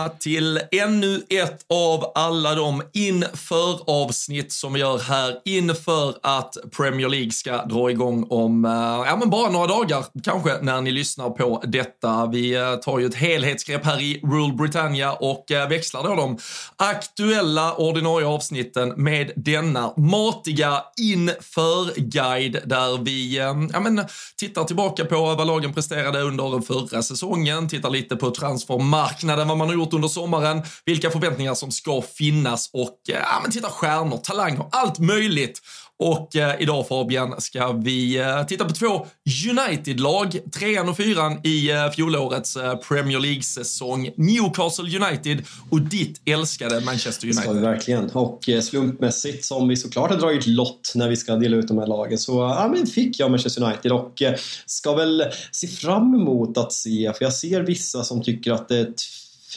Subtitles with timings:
[0.00, 7.08] Välkomna till ännu ett av alla de inför-avsnitt som vi gör här inför att Premier
[7.08, 8.70] League ska dra igång om eh,
[9.06, 12.26] ja, men bara några dagar, kanske, när ni lyssnar på detta.
[12.26, 16.38] Vi eh, tar ju ett helhetsgrepp här i Rule Britannia och eh, växlar då de
[16.76, 23.36] aktuella ordinarie avsnitten med denna matiga inför-guide där vi
[23.72, 24.04] ja, men,
[24.36, 29.68] tittar tillbaka på vad lagen presterade under förra säsongen, tittar lite på transfermarknaden, vad man
[29.68, 34.64] har gjort under sommaren, vilka förväntningar som ska finnas och ja, men titta stjärnor, talanger,
[34.72, 35.60] allt möjligt.
[36.02, 39.06] Och eh, idag Fabian ska vi eh, titta på två
[39.50, 44.10] United-lag, trean och fyran i eh, fjolårets eh, Premier League-säsong.
[44.16, 47.70] Newcastle United och ditt älskade Manchester Det ska vi United.
[47.70, 48.10] verkligen.
[48.10, 51.78] Och eh, slumpmässigt, som vi såklart har dragit lott när vi ska dela ut de
[51.78, 54.34] här lagen, så ja, men fick jag Manchester United och eh,
[54.66, 58.78] ska väl se fram emot att se, för jag ser vissa som tycker att det
[58.78, 59.02] är ett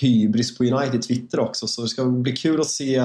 [0.03, 3.03] hybris på United Twitter också, så det ska bli kul att se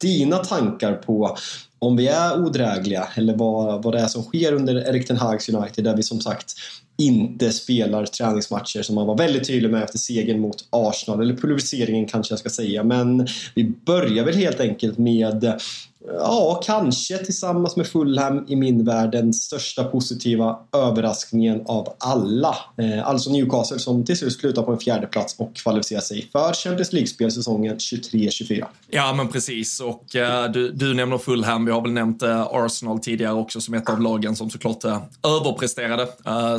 [0.00, 1.36] dina tankar på
[1.78, 5.48] om vi är odrägliga eller vad, vad det är som sker under Erik Ten Hags
[5.48, 6.54] United där vi som sagt
[6.98, 12.06] inte spelar träningsmatcher som man var väldigt tydlig med efter segern mot Arsenal, eller pulveriseringen
[12.06, 12.84] kanske jag ska säga.
[12.84, 15.60] Men vi börjar väl helt enkelt med
[16.06, 22.56] Ja, kanske tillsammans med Fulham i min värld den största positiva överraskningen av alla.
[22.78, 26.52] Eh, alltså Newcastle som till slut slutar på en fjärde plats och kvalificerar sig för
[26.52, 28.64] Champions League-spel säsongen 23-24.
[28.90, 29.80] Ja, men precis.
[29.80, 31.64] Och eh, du, du nämner Fulham.
[31.64, 34.84] Vi har väl nämnt eh, Arsenal tidigare också som ett av lagen som såklart
[35.22, 36.06] överpresterade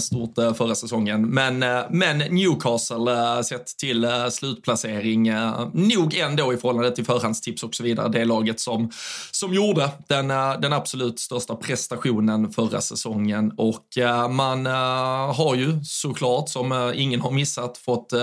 [0.01, 1.29] stort förra säsongen.
[1.29, 1.59] Men,
[1.89, 5.31] men Newcastle, sett till slutplacering,
[5.73, 8.91] nog ändå i förhållande till förhandstips och så vidare, det laget som,
[9.35, 13.51] som gjorde den, eh, den absolut största prestationen förra säsongen.
[13.57, 18.13] Och eh, man eh, har ju såklart, som ingen har missat, fått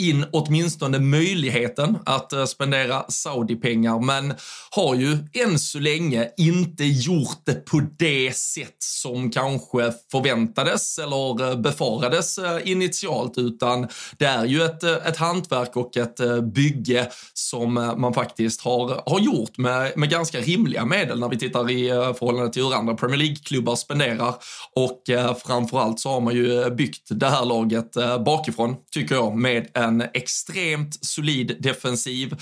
[0.00, 4.34] in åtminstone möjligheten att spendera Saudi-pengar, men
[4.70, 11.56] har ju än så länge inte gjort det på det sätt som kanske förväntades eller
[11.56, 13.88] befarades initialt, utan
[14.18, 16.20] det är ju ett, ett hantverk och ett
[16.54, 21.70] bygge som man faktiskt har, har gjort med, med ganska rimliga medel när vi tittar
[21.70, 24.34] i eh, förhållande till hur andra Premier League-klubbar spenderar.
[24.74, 29.36] Och eh, framförallt så har man ju byggt det här laget eh, bakifrån, tycker jag,
[29.36, 32.36] med en extremt solid defensiv.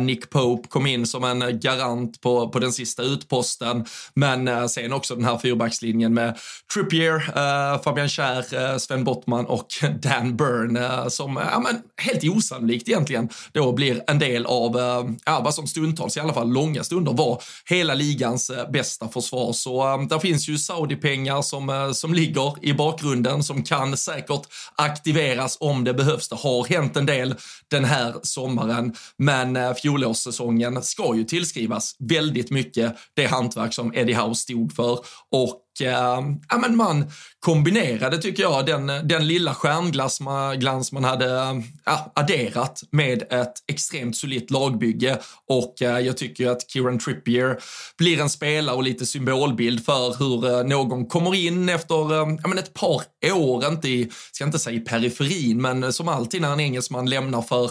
[0.00, 5.14] Nick Pope kom in som en garant på, på den sista utposten, men sen också
[5.14, 6.38] den här fyrbackslinjen med
[6.74, 9.66] Trippier, Fabian Schär, Sven Bottman och
[10.02, 10.78] Dan Burn
[11.10, 14.76] som ja, men, helt osannolikt egentligen då blir en del av
[15.24, 19.52] ja, vad som stundtals, i alla fall långa stunder, var hela ligans eh, bästa försvar.
[19.52, 24.42] Så eh, där finns ju Saudi-pengar som, eh, som ligger i bakgrunden som kan säkert
[24.76, 26.28] aktiveras om det behövs.
[26.28, 27.34] Det har hänt en del
[27.70, 34.34] den här sommaren, men fjolårssäsongen ska ju tillskrivas väldigt mycket det hantverk som Eddie Howe
[34.34, 34.98] stod för
[35.30, 41.04] och Eh, ja, men man kombinerade, tycker jag, den, den lilla stjärnglans man, glans man
[41.04, 41.54] hade eh,
[41.84, 45.18] ja, adderat med ett extremt solitt lagbygge.
[45.48, 47.58] Och eh, jag tycker att Kieran Trippier
[47.98, 52.48] blir en spelare och lite symbolbild för hur eh, någon kommer in efter eh, ja,
[52.48, 53.02] men ett par
[53.32, 57.10] år, inte i, ska inte säga i periferin, men eh, som alltid när en engelsman
[57.10, 57.70] lämnar för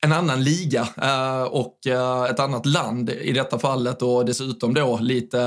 [0.00, 4.98] en annan liga eh, och eh, ett annat land i detta fallet och dessutom då
[5.02, 5.40] lite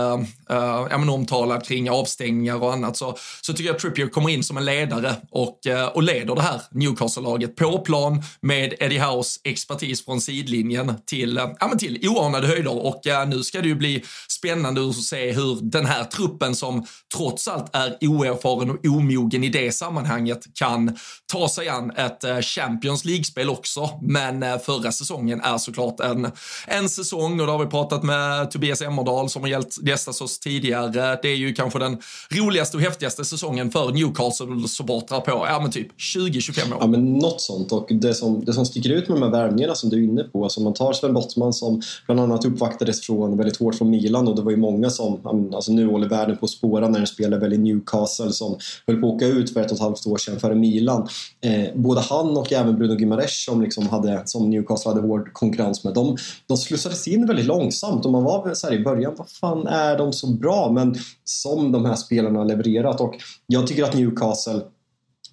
[0.50, 4.30] eh, ja, men omtalad kring avstängningar och annat så, så tycker jag att Trippier kommer
[4.30, 5.60] in som en ledare och,
[5.94, 11.68] och leder det här Newcastle-laget på plan med Eddie House expertis från sidlinjen till, ja,
[11.68, 12.86] men till oanade höjder.
[12.86, 17.48] Och nu ska det ju bli spännande att se hur den här truppen som trots
[17.48, 20.98] allt är oerfaren och omogen i det sammanhanget kan
[21.32, 23.90] ta sig an ett Champions League-spel också.
[24.02, 26.32] Men Eh, förra säsongen är såklart en,
[26.68, 29.50] en säsong och det har vi pratat med Tobias Emmerdal som har
[29.88, 31.20] gästat oss tidigare.
[31.22, 31.98] Det är ju kanske den
[32.30, 36.78] roligaste och häftigaste säsongen för Newcastle-supportrar på, ja men typ 20-25 år.
[36.82, 39.76] Ja men något sånt och det som, det som sticker ut med de här värvningarna
[39.76, 43.38] som du är inne på, alltså man tar Sven Bottman som bland annat uppvaktades från,
[43.38, 46.46] väldigt hårt från Milan och det var ju många som, alltså nu håller världen på
[46.46, 48.58] att spåra när den spelar väl i Newcastle som
[48.88, 51.08] höll på att åka ut för ett och ett halvt år sedan före Milan.
[51.42, 55.84] Eh, både han och även Bruno Gimares som liksom hade som Newcastle hade hård konkurrens
[55.84, 55.94] med.
[55.94, 56.18] De,
[56.48, 59.98] de slussades in väldigt långsamt och man var så här i början, vad fan är
[59.98, 60.72] de så bra?
[60.72, 63.16] Men som de här spelarna har levererat och
[63.48, 64.62] jag tycker att Newcastle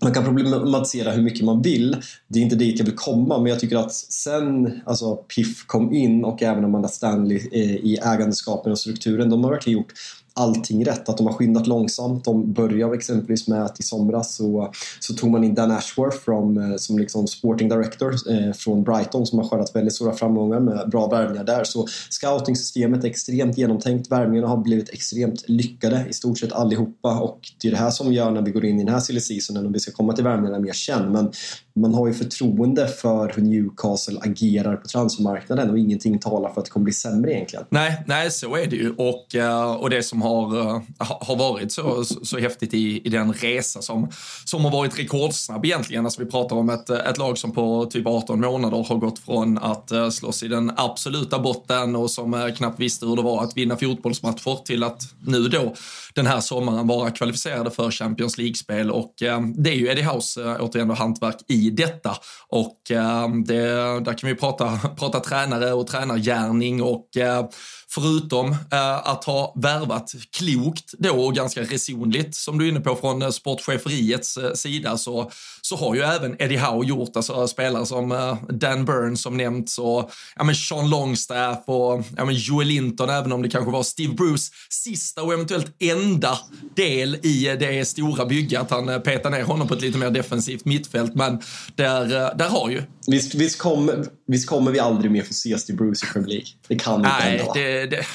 [0.02, 1.96] man kan problematisera hur mycket man vill.
[2.28, 5.92] Det är inte dit jag vill komma, men jag tycker att sen alltså, Piff kom
[5.92, 9.92] in och även Amanda Stanley eh, i ägandeskapen och strukturen, de har verkligen gjort
[10.38, 11.08] allting rätt.
[11.08, 12.24] Att de har skyndat långsamt.
[12.24, 16.58] De började exempelvis med att i somras så, så tog man in Dan Ashworth from,
[16.58, 20.90] eh, som liksom sporting director eh, från Brighton som har skördat väldigt stora framgångar med
[20.90, 21.64] bra värvningar där.
[21.64, 24.10] Så scoutingsystemet är extremt genomtänkt.
[24.10, 28.12] Värvningarna har blivit extremt lyckade i stort sett allihopa och det är det här som
[28.12, 30.24] gör när vi går in i den här silly seasonen och vi ska komma till
[30.24, 31.12] värvningarna mer känd.
[31.12, 31.32] Men
[31.80, 36.64] man har ju förtroende för hur Newcastle agerar på transfermarknaden och ingenting talar för att
[36.64, 37.64] det kommer bli sämre egentligen.
[37.70, 41.72] Nej, nej så är det ju och, eh, och det som har, eh, har varit
[41.72, 44.10] så, så, så häftigt i, i den resa som,
[44.44, 46.04] som har varit rekordsnabb egentligen.
[46.04, 49.58] Alltså vi pratar om ett, ett lag som på typ 18 månader har gått från
[49.58, 53.56] att eh, slåss i den absoluta botten och som knappt visste hur det var att
[53.56, 55.74] vinna fotbollsmatcher till att nu då
[56.14, 59.14] den här sommaren vara kvalificerade för Champions League-spel och
[59.54, 62.16] det är ju Eddie House återigen hantverk i detta.
[62.48, 63.64] Och eh, det,
[64.00, 67.48] där kan vi prata, prata tränare och tränargärning och eh,
[67.90, 72.96] förutom eh, att ha värvat klokt då och ganska resonligt som du är inne på
[72.96, 75.30] från eh, sportcheferiets eh, sida så,
[75.62, 80.10] så har ju även Eddie Howe gjort, alltså spelare som Dan Burns som nämnts och
[80.36, 84.14] ja, men Sean Longstaff och ja, men Joel Linton även om det kanske var Steve
[84.14, 86.38] Bruce sista och eventuellt enda
[86.76, 90.64] del i det stora bygget att han petar ner honom på ett lite mer defensivt
[90.64, 91.42] mittfält men
[91.76, 95.76] där, där har ju Visst, visst, kommer, visst kommer vi aldrig mer få se Steve
[95.76, 96.46] Bruce i Premier League?
[96.68, 98.06] Det kan vi inte hända, det, det,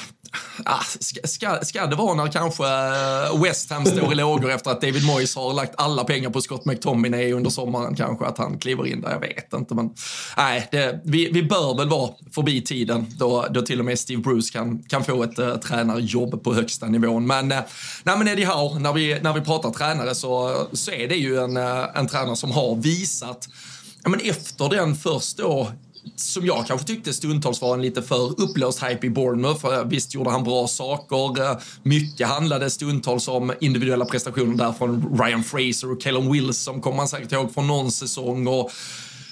[0.64, 4.70] ah, ska, ska, ska det vara när kanske eh, West Ham står i lågor efter
[4.70, 8.58] att David Moyes har lagt alla pengar på Scott McTominay under sommaren kanske att han
[8.58, 9.10] kliver in där?
[9.10, 9.90] Jag vet inte, men
[10.36, 14.22] nej, det, vi, vi bör väl vara förbi tiden då, då till och med Steve
[14.22, 17.26] Bruce kan, kan få ett uh, tränarjobb på högsta nivån.
[17.26, 17.58] Men, uh,
[18.02, 21.38] nej, men Eddie Howe, när vi, när vi pratar tränare så, så är det ju
[21.38, 23.48] en, uh, en tränare som har visat
[24.04, 25.72] ja, men efter den först då
[26.16, 29.84] som jag kanske tyckte stundtals var en lite för upplöst hype i Bournemouth.
[29.84, 31.42] Visst gjorde han bra saker.
[31.42, 36.80] Eh, mycket handlade stundtals om individuella prestationer där från Ryan Fraser och Callum Wills som
[36.80, 38.46] kommer man säkert ihåg från någon säsong.
[38.46, 38.70] Och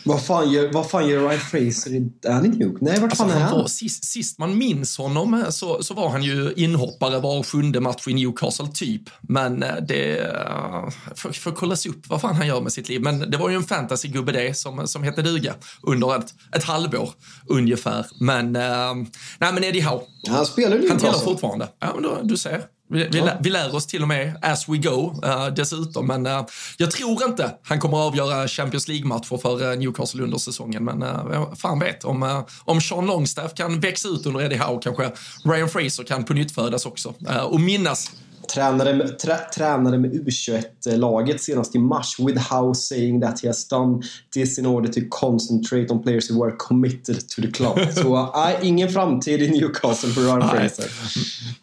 [0.04, 2.12] vad fan gör, vad fan gör Ryan Fraser i...
[2.26, 2.74] Är han i?
[2.80, 3.58] Nej, vart alltså, fan är han?
[3.58, 7.80] Var, sist, sist, man minns honom eh, så, så var han ju inhoppare var sjunde
[7.80, 9.02] match i Newcastle, typ.
[9.20, 10.18] Men eh, det...
[10.18, 13.00] Eh, får, får kollas upp vad fan han gör med sitt liv.
[13.00, 17.10] Men det var ju en fantasy-gubbe det som, som hette duga under ett, ett halvår
[17.46, 18.06] ungefär.
[18.20, 18.52] Men...
[18.52, 20.02] Nej, men Eddie Howe.
[20.28, 21.68] Han spelar ju Han tillhör fortfarande.
[21.78, 22.62] Ja, men då, du ser.
[22.92, 26.06] Vi, vi, lär, vi, lär oss till och med as we go uh, dessutom.
[26.06, 26.46] Men uh,
[26.76, 30.84] jag tror inte han kommer att avgöra Champions League-matcher för uh, Newcastle under säsongen.
[30.84, 35.10] Men uh, fan vet, om, om Sean Longstaff kan växa ut under Eddie Howe kanske
[35.44, 37.14] Ryan Fraser kan på nytt födas också.
[37.44, 38.12] och minnas
[38.54, 44.02] tränare med, trä, med U21-laget senast i mars with Howe saying that he has done
[44.34, 47.78] this in order to concentrate on players who are committed to the club.
[47.94, 50.84] Så nej, ingen framtid i Newcastle för Ryan Fraser.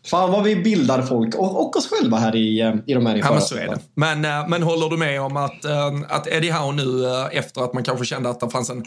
[0.05, 3.15] Fan vad vi bildar folk och, och oss själva här i, eh, i de här
[3.15, 3.79] ja, men, så är det.
[3.95, 7.73] Men, eh, men håller du med om att, eh, att Eddie Howe nu efter att
[7.73, 8.85] man kanske kände att det fanns en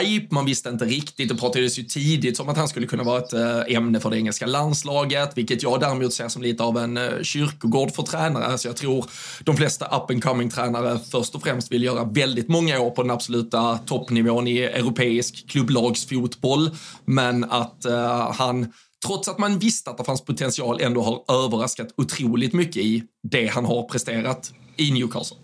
[0.00, 3.18] hype, man visste inte riktigt, det pratades ju tidigt som att han skulle kunna vara
[3.18, 3.32] ett
[3.68, 6.98] ämne för det engelska landslaget, vilket jag däremot ser som lite av en
[7.34, 8.44] kyrkogård för tränare.
[8.44, 9.04] Alltså jag tror
[9.44, 13.02] de flesta up and coming tränare först och främst vill göra väldigt många år på
[13.02, 16.70] den absoluta toppnivån i europeisk klubblagsfotboll.
[17.04, 18.72] Men att uh, han
[19.06, 23.46] trots att man visste att det fanns potential, ändå har överraskat otroligt mycket i det
[23.46, 25.43] han har presterat i Newcastle.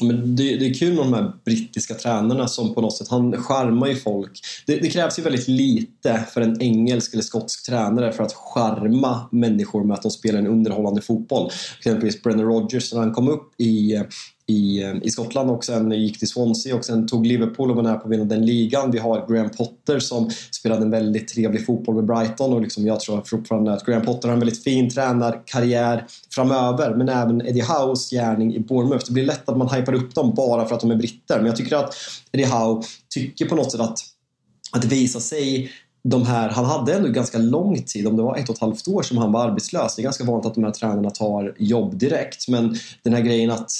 [0.00, 3.42] Men det, det, är kul med de här brittiska tränarna som på något sätt, han
[3.42, 4.40] charmar ju folk.
[4.66, 9.28] Det, det, krävs ju väldigt lite för en engelsk eller skotsk tränare för att charma
[9.32, 11.50] människor med att de spelar en underhållande fotboll.
[11.78, 14.02] Exempelvis Brennan Rodgers när han kom upp i
[14.52, 17.96] i, i Skottland och sen gick till Swansea och sen tog Liverpool och var nära
[17.96, 18.90] på att vinna den ligan.
[18.90, 23.00] Vi har Graham Potter som spelade en väldigt trevlig fotboll med Brighton och liksom jag
[23.00, 28.10] tror fortfarande att Graham Potter har en väldigt fin tränarkarriär framöver men även Eddie Howes
[28.10, 29.04] gärning i Bournemouth.
[29.06, 31.46] Det blir lätt att man hypar upp dem bara för att de är britter men
[31.46, 31.94] jag tycker att
[32.32, 32.82] Eddie Howe
[33.14, 33.98] tycker på något sätt att
[34.72, 35.70] att visa sig
[36.04, 38.88] de här, han hade ändå ganska lång tid, om det var ett och ett halvt
[38.88, 39.96] år som han var arbetslös.
[39.96, 42.48] Det är ganska vanligt att de här tränarna tar jobb direkt.
[42.48, 43.72] Men den här grejen att,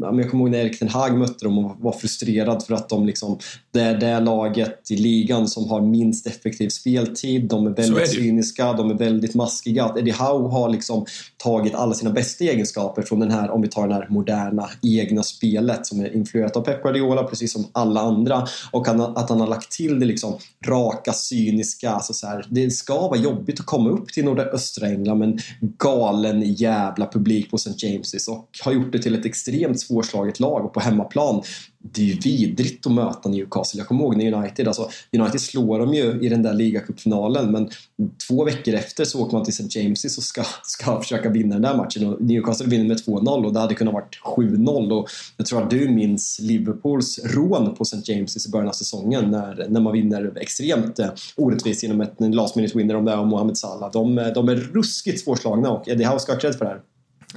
[0.00, 3.06] jag kommer ihåg när Erik Ten Hag mötte dem och var frustrerad för att de
[3.06, 3.38] liksom,
[3.70, 7.48] det är det laget i ligan som har minst effektiv speltid.
[7.48, 9.84] De är väldigt är cyniska, de är väldigt maskiga.
[9.84, 11.06] Att Eddie Howe har liksom
[11.36, 15.22] tagit alla sina bästa egenskaper från den här, om vi tar det här moderna egna
[15.22, 19.46] spelet som är influerat av Pep Guardiola precis som alla andra och att han har
[19.46, 20.34] lagt till det liksom
[20.66, 21.90] raka, cyniska engelska.
[21.90, 25.38] Alltså så här, det ska vara jobbigt att komma upp till nordöstra England med en
[25.78, 27.86] galen jävla publik på St.
[27.86, 31.42] James's och har gjort det till ett extremt svårslaget lag och på hemmaplan
[31.82, 33.78] det är ju vidrigt att möta Newcastle.
[33.78, 37.70] Jag kommer ihåg när United, alltså United slår dem ju i den där ligacupfinalen men
[38.28, 39.80] två veckor efter så åker man till St.
[39.80, 43.52] James's och ska, ska försöka vinna den där matchen och Newcastle vinner med 2-0 och
[43.52, 48.12] det hade kunnat varit 7-0 och jag tror att du minns Liverpools rån på St.
[48.12, 52.56] James's i början av säsongen när, när man vinner extremt eh, orättvist genom ett last
[52.56, 53.90] minute winner om det är Mohamed Salah.
[53.92, 56.80] De, eh, de är ruskigt svårslagna och Eddie Howe ska ha cred för det här.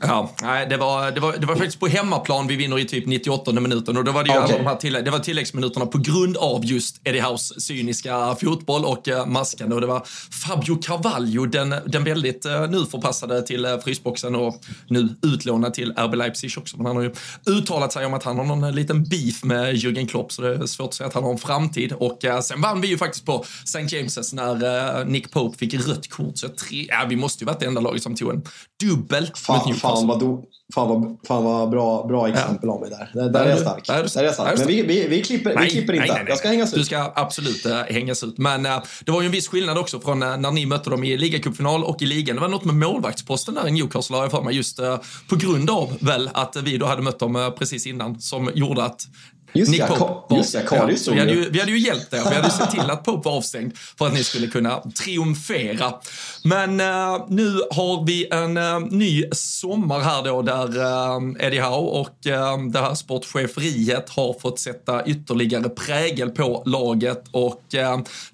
[0.01, 3.05] Ja, nej, det var, det, var, det var faktiskt på hemmaplan vi vinner i typ
[3.05, 4.49] 98 minuten och då var det ju okay.
[4.49, 8.85] alla de här tillägg, det var tilläggsminuterna på grund av just Eddie House cyniska fotboll
[8.85, 13.65] och uh, maskande och det var Fabio Carvalho, den, den väldigt uh, nu förpassade till
[13.65, 16.77] uh, frysboxen och nu utlånad till RB Leipzig också.
[16.77, 17.13] Men han har ju
[17.45, 20.65] uttalat sig om att han har någon liten beef med Jürgen Klopp så det är
[20.65, 23.25] svårt att säga att han har en framtid och uh, sen vann vi ju faktiskt
[23.25, 23.79] på St.
[23.79, 27.65] James's när Nick Pope fick rött kort så tre, ja, vi måste ju varit det
[27.65, 28.43] enda laget som tog en
[28.83, 32.73] dubbel Fan, fan vad, do, fan vad, fan vad bra, bra exempel ja.
[32.73, 33.11] av mig där.
[33.13, 33.87] Där, där är jag stark.
[33.87, 34.57] Där, där är jag stark.
[34.57, 36.07] Men vi, vi, vi, klipper, nej, vi klipper inte.
[36.07, 36.79] Nej, nej, jag ska hängas ut.
[36.79, 38.37] Du ska absolut uh, hängas ut.
[38.37, 41.03] Men uh, det var ju en viss skillnad också från uh, när ni mötte dem
[41.03, 42.35] i ligacupfinal och i ligan.
[42.35, 44.55] Det var något med målvaktsposten där i Newcastle har jag för mig.
[44.55, 44.79] Just
[45.29, 49.07] på grund av väl att vi då hade mött dem precis innan som gjorde att
[49.53, 52.13] Just Nick ja, Pope just ja, Karius ja, vi, hade ju, vi hade ju hjälpt
[52.13, 52.29] er.
[52.29, 55.93] Vi hade sett till att Pope var avstängd för att ni skulle kunna triumfera.
[56.43, 61.99] Men uh, nu har vi en uh, ny sommar här då där uh, Eddie Howe
[61.99, 67.23] och uh, det här sportcheferiet har fått sätta ytterligare prägel på laget.
[67.31, 67.63] Och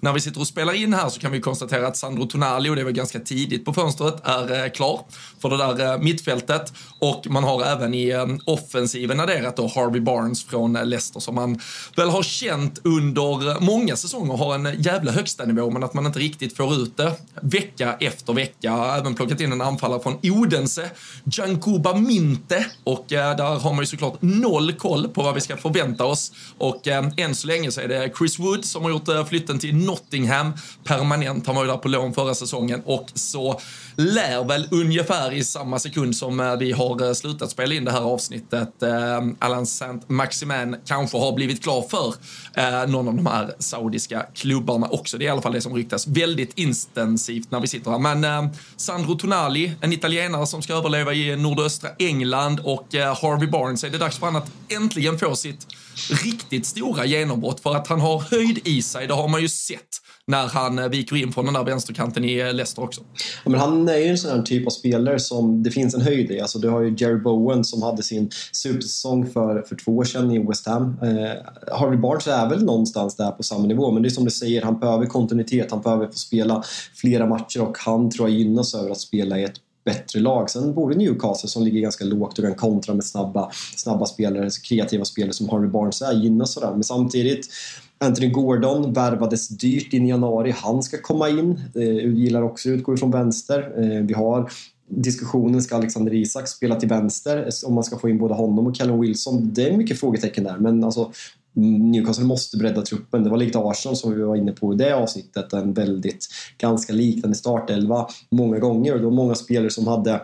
[0.00, 2.76] när vi sitter och spelar in här så kan vi konstatera att Sandro Tonali, och
[2.76, 5.00] det var ganska tidigt på fönstret, är klar
[5.42, 6.72] för det där mittfältet.
[6.98, 8.12] Och man har även i
[8.44, 11.60] offensiven adderat då Harvey Barnes från Leicester Leicester som man
[11.96, 16.18] väl har känt under många säsonger har en jävla högsta nivå men att man inte
[16.18, 17.12] riktigt får ut det.
[17.42, 18.94] Vecka efter vecka.
[18.98, 20.90] Även plockat in en anfallare från Odense,
[21.24, 25.56] Jankuba Minte och eh, där har man ju såklart noll koll på vad vi ska
[25.56, 26.32] förvänta oss.
[26.58, 29.58] Och eh, än så länge så är det Chris Wood som har gjort eh, flytten
[29.58, 30.52] till Nottingham
[30.84, 31.46] permanent.
[31.46, 33.60] Han var ju där på lån förra säsongen och så
[33.96, 37.92] lär väl ungefär i samma sekund som eh, vi har eh, slutat spela in det
[37.92, 42.14] här avsnittet eh, Alan Saint Maximin kanske har blivit klar för
[42.54, 45.18] eh, någon av de här saudiska klubbarna också.
[45.18, 47.98] Det är i alla fall det som ryktas väldigt intensivt när vi sitter här.
[47.98, 53.48] Men eh, Sandro Tonali, en italienare som ska överleva i nordöstra England och eh, Harvey
[53.48, 55.66] Barnes, är det dags för honom att äntligen få sitt
[56.24, 60.00] riktigt stora genombrott för att han har höjd i sig, det har man ju sett
[60.30, 63.00] när han eh, viker in från den där vänsterkanten i eh, Leicester också.
[63.44, 66.00] Ja, men han är ju en sån här typ av spelare som det finns en
[66.00, 66.40] höjd i.
[66.40, 70.30] Alltså, du har ju Jerry Bowen som hade sin supersäsong för, för två år sedan
[70.30, 70.96] i West Ham.
[71.02, 74.30] Eh, Harvey Barnes är väl någonstans där på samma nivå men det är som du
[74.30, 76.62] säger, han behöver kontinuitet, han behöver få spela
[76.94, 80.50] flera matcher och han tror jag gynnas över att spela i ett bättre lag.
[80.50, 85.04] Sen borde Newcastle som ligger ganska lågt och kan kontra med snabba, snabba spelare, kreativa
[85.04, 86.70] spelare som Harvey Barnes är, gynnas sådär.
[86.70, 87.48] Men samtidigt
[88.04, 90.50] Anthony Gordon värvades dyrt in i januari.
[90.56, 91.60] Han ska komma in.
[91.74, 93.72] Eh, gillar också att utgå ifrån vänster.
[93.76, 94.50] Eh, vi har
[94.88, 97.48] diskussionen, ska Alexander Isak spela till vänster?
[97.66, 99.54] Om man ska få in både honom och Callum Wilson.
[99.54, 100.58] Det är mycket frågetecken där.
[100.58, 101.12] Men alltså,
[101.52, 103.24] Newcastle måste bredda truppen.
[103.24, 105.52] Det var likt Arsenal som vi var inne på i det avsnittet.
[105.52, 106.28] En väldigt,
[106.58, 108.92] ganska liknande startelva många gånger.
[108.92, 110.20] Och det var många spelare som hade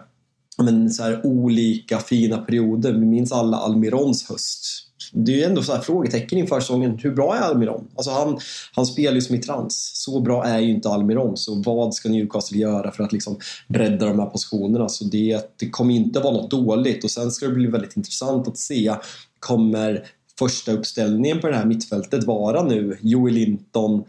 [0.62, 2.92] men, så här, olika fina perioder.
[2.92, 6.98] Vi minns alla Almirons höst det är ju ändå så här frågetecken inför säsongen.
[7.02, 7.88] Hur bra är Almiron?
[7.96, 8.38] Alltså han,
[8.72, 9.90] han spelar ju som i trans.
[9.94, 11.36] Så bra är ju inte Almiron.
[11.36, 14.88] Så vad ska Newcastle göra för att liksom bredda de här positionerna?
[14.88, 17.04] Så det, det kommer inte vara något dåligt.
[17.04, 18.94] Och sen ska det bli väldigt intressant att se
[19.38, 20.06] kommer
[20.38, 24.04] första uppställningen på det här mittfältet vara nu Joel Linton,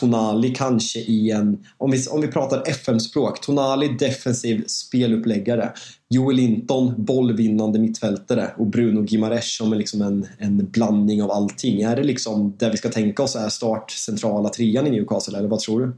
[0.00, 5.72] Tonali kanske i en, om vi, om vi pratar FM-språk, Tonali defensiv speluppläggare.
[6.08, 11.82] Joel Linton bollvinnande mittfältare och Bruno Gimares som är liksom en, en blandning av allting.
[11.82, 15.48] Är det liksom det vi ska tänka oss är start centrala trean i Newcastle eller
[15.48, 15.92] vad tror du?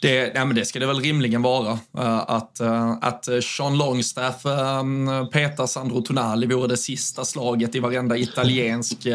[0.00, 1.72] Det, nej det ska det väl rimligen vara.
[1.72, 7.78] Uh, att, uh, att Sean Longstaff uh, petar Sandro Tonali vore det sista slaget i
[7.78, 9.06] varenda italiensk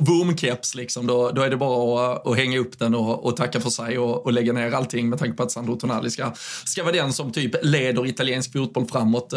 [0.00, 0.74] vurmkeps.
[0.74, 1.06] Liksom.
[1.06, 3.98] Då, då är det bara att, att hänga upp den och, och tacka för sig
[3.98, 6.32] och, och, lägga ner allting med tanke på att Sandro Tonali ska,
[6.64, 9.34] ska vara den som typ leder italiensk fotboll framåt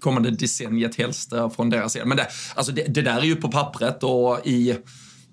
[0.00, 2.04] kommande decenniet helst från deras sida.
[2.04, 4.76] Men det, alltså det, det där är ju på pappret och i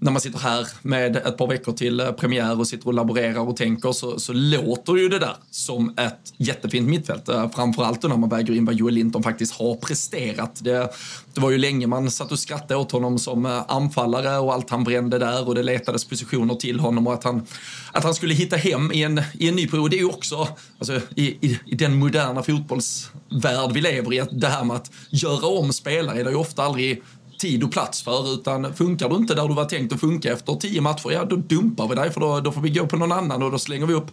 [0.04, 3.40] när man sitter här med ett par veckor till eh, premiär och sitter och laborerar
[3.40, 7.30] och tänker så, så låter ju det där som ett jättefint mittfält.
[7.30, 10.64] Eh, framförallt när man väger in vad Joel Linton faktiskt har presterat.
[10.64, 10.90] Det,
[11.34, 14.70] det var ju länge man satt och skrattade åt honom som eh, anfallare och allt
[14.70, 17.46] han brände där och det letades positioner till honom och att han,
[17.92, 19.92] att han skulle hitta hem i en, i en ny period.
[19.92, 20.48] Det är ju också,
[20.80, 24.92] alltså, i, i, i den moderna fotbollsvärld vi lever i, att det här med att
[25.10, 27.04] göra om spelare är ju ofta aldrig
[27.44, 28.34] tid och plats för.
[28.34, 31.36] Utan funkar du inte där du var tänkt att funka efter tio matcher, ja då
[31.36, 33.86] dumpar vi dig för då, då får vi gå på någon annan och då slänger
[33.86, 34.12] vi upp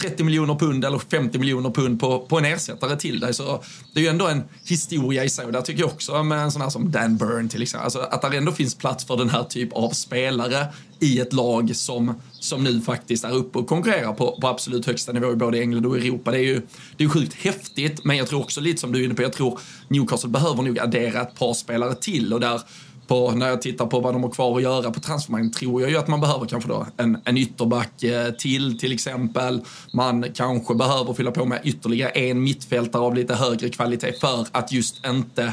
[0.00, 3.34] 30 miljoner pund eller 50 miljoner pund på, på en ersättare till dig.
[3.34, 3.62] Så
[3.94, 6.52] det är ju ändå en historia i sig och där tycker jag också med en
[6.52, 9.30] sån här som Dan Burn till exempel, alltså att det ändå finns plats för den
[9.30, 10.66] här typ av spelare
[11.00, 15.12] i ett lag som, som nu faktiskt är uppe och konkurrerar på, på absolut högsta
[15.12, 16.30] nivå i både England och Europa.
[16.30, 16.62] Det är ju
[16.96, 19.32] det är sjukt häftigt, men jag tror också lite som du är inne på, jag
[19.32, 22.60] tror Newcastle behöver nog addera ett par spelare till och där
[23.08, 25.90] på, när jag tittar på vad de har kvar att göra på transfermarknaden tror jag
[25.90, 29.60] ju att man behöver kanske då en, en ytterback eh, till till exempel.
[29.92, 34.72] Man kanske behöver fylla på med ytterligare en mittfältare av lite högre kvalitet för att
[34.72, 35.52] just inte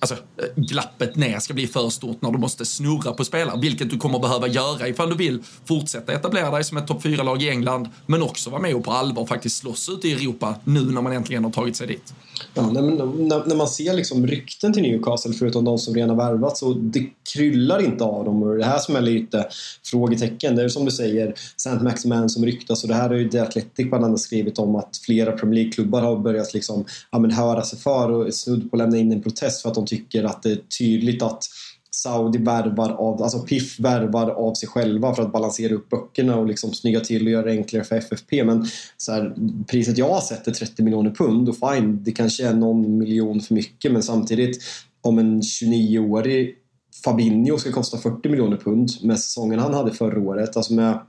[0.00, 3.90] alltså, eh, glappet ner ska bli för stort när du måste snurra på spelare, vilket
[3.90, 7.50] du kommer behöva göra ifall du vill fortsätta etablera dig som ett topp 4-lag i
[7.50, 11.02] England, men också vara med och på allvar faktiskt slåss ute i Europa nu när
[11.02, 12.14] man äntligen har tagit sig dit.
[12.54, 16.16] Ja, när, när, när man ser liksom rykten till Newcastle, förutom de som redan har
[16.16, 18.42] värvat, så det kryllar inte av dem.
[18.42, 19.48] Och det här som är lite
[19.84, 23.28] frågetecken, det är som du säger, Saint Maximan som ryktas och det här har ju
[23.28, 27.30] The Athletic bland annat skrivit om att flera Premier League-klubbar har börjat liksom, ja, men
[27.30, 30.24] höra sig för och snudd på att lämna in en protest för att de tycker
[30.24, 31.44] att det är tydligt att
[31.90, 36.46] Saudi värvar av, alltså Piff värvar av sig själva för att balansera upp böckerna och
[36.46, 38.44] liksom snygga till och göra det enklare för FFP.
[38.44, 39.34] Men så här,
[39.68, 43.40] priset jag har sett är 30 miljoner pund och fine, det kanske är någon miljon
[43.40, 44.62] för mycket men samtidigt
[45.02, 46.56] om en 29-årig
[47.04, 51.00] Fabinho ska kosta 40 miljoner pund med säsongen han hade förra året, alltså med,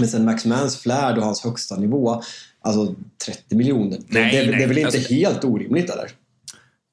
[0.00, 2.22] med sen Max Mans flärd och hans högsta nivå,
[2.60, 2.94] alltså
[3.26, 3.98] 30 miljoner.
[4.06, 6.10] Nej, det, det, det, är väl inte alltså, helt orimligt eller?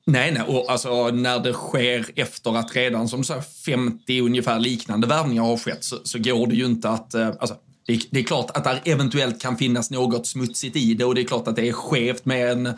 [0.08, 5.08] Nej, nej, och alltså när det sker efter att redan som så 50 ungefär liknande
[5.08, 8.20] värvningar har skett så, så går det ju inte att, eh, alltså, det är, det
[8.20, 11.48] är, klart att det eventuellt kan finnas något smutsigt i det och det är klart
[11.48, 12.74] att det är skevt med en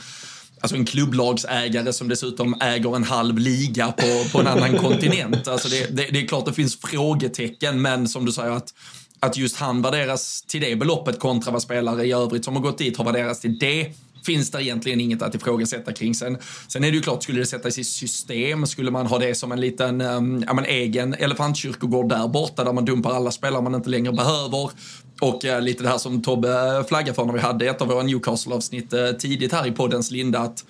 [0.62, 5.48] Alltså en klubblagsägare som dessutom äger en halv liga på, på en annan kontinent.
[5.48, 8.74] Alltså det, det, det är klart det finns frågetecken, men som du säger att
[9.20, 12.78] att just han värderas till det beloppet kontra vad spelare i övrigt som har gått
[12.78, 13.92] dit har värderats till det
[14.26, 16.16] finns det egentligen inget att ifrågasätta kring.
[16.16, 19.36] Sen, sen är det ju klart, skulle det sättas i system, skulle man ha det
[19.36, 23.62] som en liten um, ja, men egen elefantkyrkogård där borta där man dumpar alla spelare
[23.62, 24.70] man inte längre behöver.
[25.22, 28.04] Och uh, lite det här som Tobbe flaggade för när vi hade ett av våra
[28.04, 30.64] Newcastle-avsnitt uh, tidigt här i poddens linda, att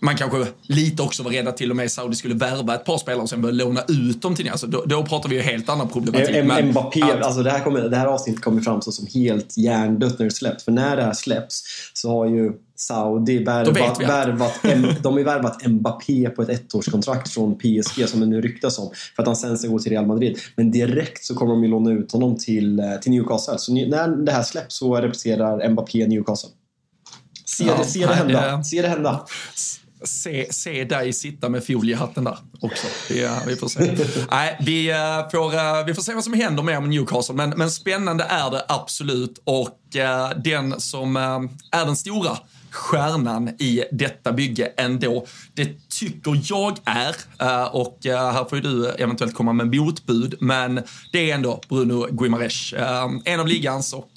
[0.00, 2.98] man kanske lite också var rädd att till och med Saudi skulle värva ett par
[2.98, 5.68] spelare och sen börja låna ut dem till alltså, då, då pratar vi ju helt
[5.68, 6.36] annan problematik.
[6.36, 7.22] M men Mbappé, att...
[7.22, 10.64] alltså det här, kommer, det här avsnittet kommer framstå som helt hjärndött när det släpps.
[10.64, 11.62] För när det här släpps
[11.94, 14.60] så har ju Saudi värvat, värvat,
[15.02, 18.90] de har värvat Mbappé på ett ettårskontrakt från PSG som det nu ryktas om.
[19.16, 20.38] För att han sen ska gå till Real Madrid.
[20.56, 23.58] Men direkt så kommer de ju låna ut honom till, eh, till Newcastle.
[23.58, 26.50] Så när det här släpps så representerar Mbappé Newcastle.
[27.44, 28.56] Se, ja, se det hända.
[28.56, 28.64] Det...
[28.64, 29.26] Se det hända
[30.02, 32.86] se, se dig sitta med foliehatten där också.
[33.08, 33.96] Vi, vi får se.
[34.30, 37.70] Nej, vi, eh, får, eh, vi får se vad som händer med Newcastle, men, men
[37.70, 39.40] spännande är det absolut.
[39.44, 39.78] Och
[40.44, 41.16] den som
[41.72, 42.38] är den stora
[42.70, 45.26] stjärnan i detta bygge ändå.
[45.54, 50.34] Det tycker jag är, eh, och eh, här får ju du eventuellt komma med motbud,
[50.40, 50.80] men
[51.12, 52.72] det är ändå Bruno Guimaraes.
[52.72, 54.10] Eh, en av ligans och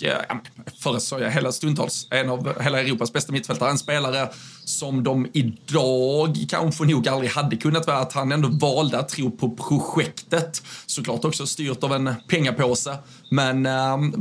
[0.80, 3.70] förra jag hela stundtals, en av hela Europas bästa mittfältare.
[3.70, 4.30] En spelare
[4.66, 9.32] som de idag kanske nog aldrig hade kunnat vara, att han ändå valde att tro
[9.32, 10.64] på projektet.
[10.86, 12.98] Såklart också styrt av en pengapåse,
[13.30, 13.64] men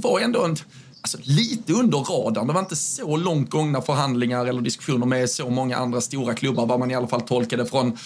[0.00, 0.56] var ändå en
[1.00, 2.46] alltså, lite under radarn.
[2.46, 6.66] Det var inte så långt gångna förhandlingar eller diskussioner med så många andra stora klubbar,
[6.66, 7.98] vad man i alla fall tolkade från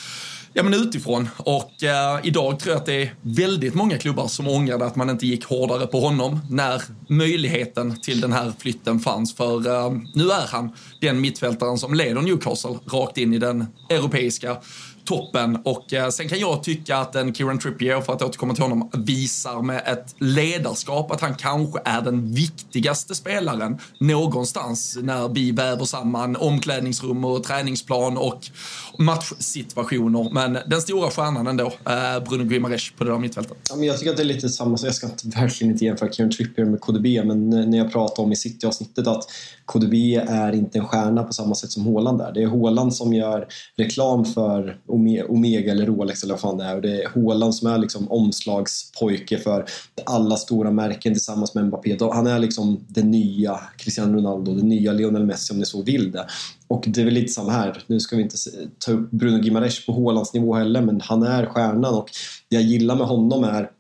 [0.53, 1.29] ja, men utifrån.
[1.37, 5.11] Och eh, idag tror jag att det är väldigt många klubbar som ångrade att man
[5.11, 9.35] inte gick hårdare på honom när möjligheten till den här flytten fanns.
[9.35, 14.57] För eh, nu är han den mittfältaren som leder Newcastle rakt in i den europeiska
[15.05, 15.59] toppen.
[15.65, 18.91] Och eh, sen kan jag tycka att en Kieran Trippier, för att återkomma till honom,
[18.93, 25.85] visar med ett ledarskap att han kanske är den viktigaste spelaren någonstans när vi väver
[25.85, 28.41] samman omklädningsrum och träningsplan och
[28.99, 30.29] matchsituationer.
[30.33, 33.57] Men den stora stjärnan ändå, eh, Bruno Guimaraes på det där mittfältet.
[33.71, 35.85] Ja, men jag tycker att det är lite samma, så jag ska inte, verkligen inte
[35.85, 39.25] jämföra Kieran Trippier med KDB, men när jag pratar om i City-avsnittet att
[39.65, 42.33] KDB är inte en stjärna på samma sätt som Haaland är.
[42.33, 44.77] Det är Haaland som gör reklam för
[45.29, 48.13] Omega eller Rolex eller vad fan det är och det är Haaland som är liksom
[48.13, 49.65] omslagspojke för
[50.07, 51.97] alla stora märken tillsammans med Mbappé.
[52.01, 56.13] Han är liksom den nya Cristiano Ronaldo, den nya Lionel Messi om ni så vill
[56.13, 56.27] det.
[56.67, 57.83] Och det är väl lite samma här.
[57.87, 58.37] Nu ska vi inte
[58.79, 62.09] ta upp Bruno Gimares på Haalands nivå heller men han är stjärnan och
[62.49, 63.71] det jag gillar med honom är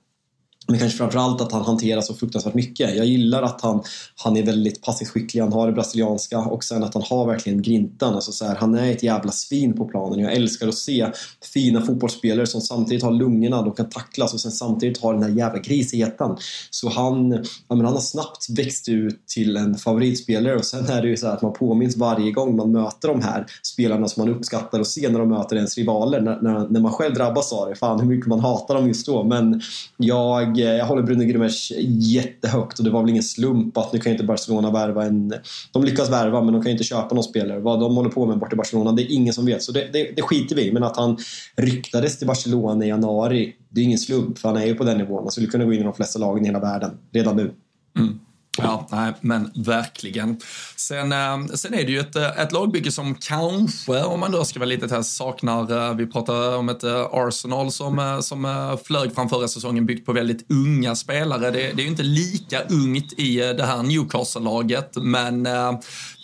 [0.67, 2.97] men kanske framförallt att han hanterar så fruktansvärt mycket.
[2.97, 3.83] Jag gillar att han,
[4.17, 8.15] han är väldigt passningsskicklig, han har det brasilianska och sen att han har verkligen grintan.
[8.15, 10.19] Alltså så här, han är ett jävla svin på planen.
[10.19, 11.07] Jag älskar att se
[11.53, 15.31] fina fotbollsspelare som samtidigt har lungorna, de kan tacklas och sen samtidigt har den här
[15.31, 16.37] jävla grisigheten.
[16.71, 17.33] Så han,
[17.69, 21.17] ja, men han har snabbt växt ut till en favoritspelare och sen är det ju
[21.17, 24.87] så att man påminns varje gång man möter de här spelarna som man uppskattar att
[24.87, 26.21] se när de möter ens rivaler.
[26.21, 27.75] När, när, när man själv drabbas av det.
[27.75, 29.25] Fan hur mycket man hatar dem just då.
[29.25, 29.61] Men
[29.97, 33.93] jag jag, eh, jag håller Bruno Grimmers jättehögt och det var väl ingen slump att
[33.93, 35.35] nu kan ju inte Barcelona värva en...
[35.73, 37.61] De lyckas värva men de kan ju inte köpa någon spelare.
[37.61, 39.63] Vad de håller på med bort i Barcelona, det är ingen som vet.
[39.63, 40.73] Så det, det, det skiter vi i.
[40.73, 41.17] Men att han
[41.57, 44.99] ryktades till Barcelona i januari, det är ingen slump för han är ju på den
[44.99, 45.23] nivån.
[45.23, 47.51] Han skulle kunna gå in i de flesta lagen i hela världen redan nu.
[47.99, 48.19] Mm.
[48.59, 50.41] Ja, nej, men verkligen.
[50.77, 54.45] Sen, eh, sen är det ju ett, eh, ett lagbygge som kanske, om man då
[54.45, 59.29] ska vara lite här, saknar, eh, vi pratar om ett Arsenal som, som flög fram
[59.29, 61.51] förra säsongen byggt på väldigt unga spelare.
[61.51, 65.49] Det, det är ju inte lika ungt i det här Newcastle-laget, men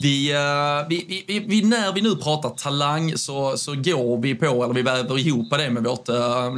[0.01, 0.35] vi,
[0.89, 4.83] vi, vi, vi, när vi nu pratar talang så, så går vi på, eller vi
[4.83, 6.09] väver ihop det med vårt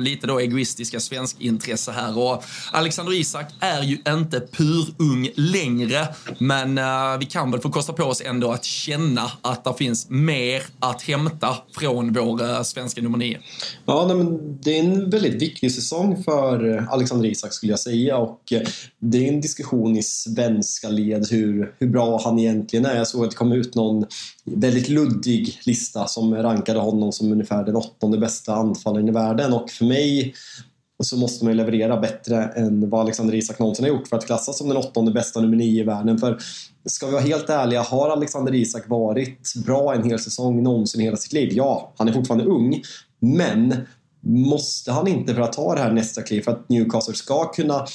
[0.01, 2.19] lite då egoistiska svenskintresse här.
[2.19, 6.09] Och Alexander Isak är ju inte purung längre längre.
[6.39, 10.11] Men uh, vi kan väl få kosta på oss ändå att känna att det finns
[10.11, 13.39] mer att hämta från vår uh, svenska nummer nio.
[13.87, 17.81] Ja, nej, men det är en väldigt viktig säsong för eh, Alexander Isak skulle jag
[17.81, 18.53] säga och
[18.99, 22.97] det är en diskussion i svenska led hur, hur bra han egentligen är.
[22.97, 24.05] Jag såg att det kom ut någon
[24.45, 29.71] väldigt luddig lista som rankade honom som ungefär den åttonde bästa anfallaren i världen och
[29.71, 30.35] för mig
[31.05, 34.27] så måste man ju leverera bättre än vad Alexander Isak någonsin har gjort för att
[34.27, 36.19] klassas som den åttonde bästa nummer nio i världen.
[36.19, 36.39] För
[36.85, 41.05] ska vi vara helt ärliga, har Alexander Isak varit bra en hel säsong någonsin i
[41.05, 41.53] hela sitt liv?
[41.53, 42.83] Ja, han är fortfarande ung.
[43.21, 43.77] Men
[44.21, 47.87] måste han inte för att ta det här nästa kliv för att Newcastle ska kunna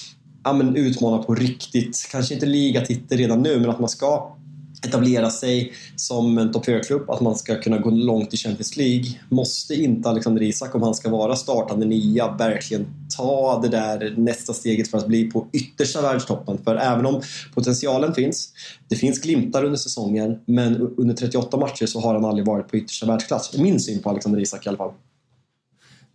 [0.43, 4.36] ja, men, utmana på riktigt, kanske inte ligatitel redan nu, men att man ska
[4.85, 9.05] etablera sig som en topp 4-klubb, att man ska kunna gå långt i Champions League.
[9.29, 12.85] Måste inte Alexander Isak, om han ska vara startande nia, verkligen
[13.17, 16.57] ta det där nästa steget för att bli på yttersta världstoppen?
[16.63, 17.21] För även om
[17.55, 18.53] potentialen finns,
[18.87, 22.77] det finns glimtar under säsongen, men under 38 matcher så har han aldrig varit på
[22.77, 23.57] yttersta världsklass.
[23.57, 24.91] Min syn på Alexander Isak i alla fall.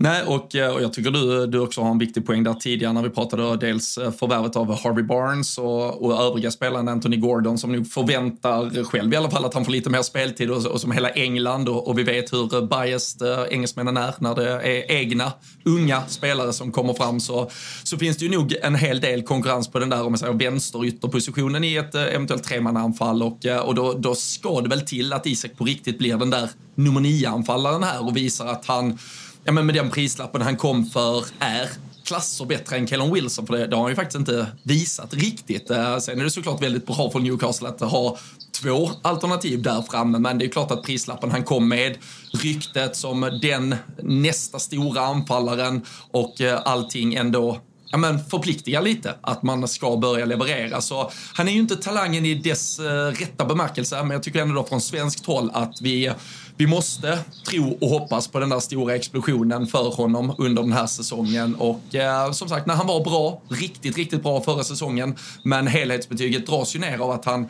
[0.02, 2.54] Nej, och, eh, och jag tycker du, du också har en viktig poäng där.
[2.54, 6.88] Tidigare när vi pratade eh, dels eh, förvärvet av Harvey Barnes och, och övriga spelaren
[6.88, 10.50] Anthony Gordon, som nog förväntar själv i alla fall att han får lite mer speltid
[10.50, 14.34] och, och som hela England och, och, vi vet hur biased äh, engelsmännen är när
[14.34, 15.32] det är egna
[15.64, 17.20] unga spelare som kommer fram.
[17.20, 17.50] Så,
[17.84, 20.32] så finns det ju nog en hel del konkurrens på den där om man säger
[20.32, 23.22] vänsterytterpositionen i ett äh, eventuellt tremannaanfall.
[23.22, 26.48] Och, och då, då ska det väl till att Isak på riktigt blir den där
[26.74, 28.98] nummer nio-anfallaren här och visar att han
[29.44, 31.68] ja, men med den prislappen han kom för är
[32.04, 35.70] klasser bättre än Kellen Wilson, för det, det har han ju faktiskt inte visat riktigt.
[35.70, 38.18] Eh, sen är det såklart väldigt bra för Newcastle att ha
[38.62, 41.98] två alternativ där framme, men det är klart att prislappen han kom med,
[42.32, 47.60] ryktet som den nästa stora anfallaren och eh, allting ändå
[47.92, 50.80] ja, men förpliktigar lite att man ska börja leverera.
[50.80, 54.54] Så han är ju inte talangen i dess eh, rätta bemärkelse, men jag tycker ändå
[54.54, 56.12] då från svenskt håll att vi
[56.56, 60.86] vi måste tro och hoppas på den där stora explosionen för honom under den här
[60.86, 61.54] säsongen.
[61.54, 66.46] Och eh, som sagt, när han var bra, riktigt, riktigt bra förra säsongen, men helhetsbetyget
[66.46, 67.48] dras ju ner av att han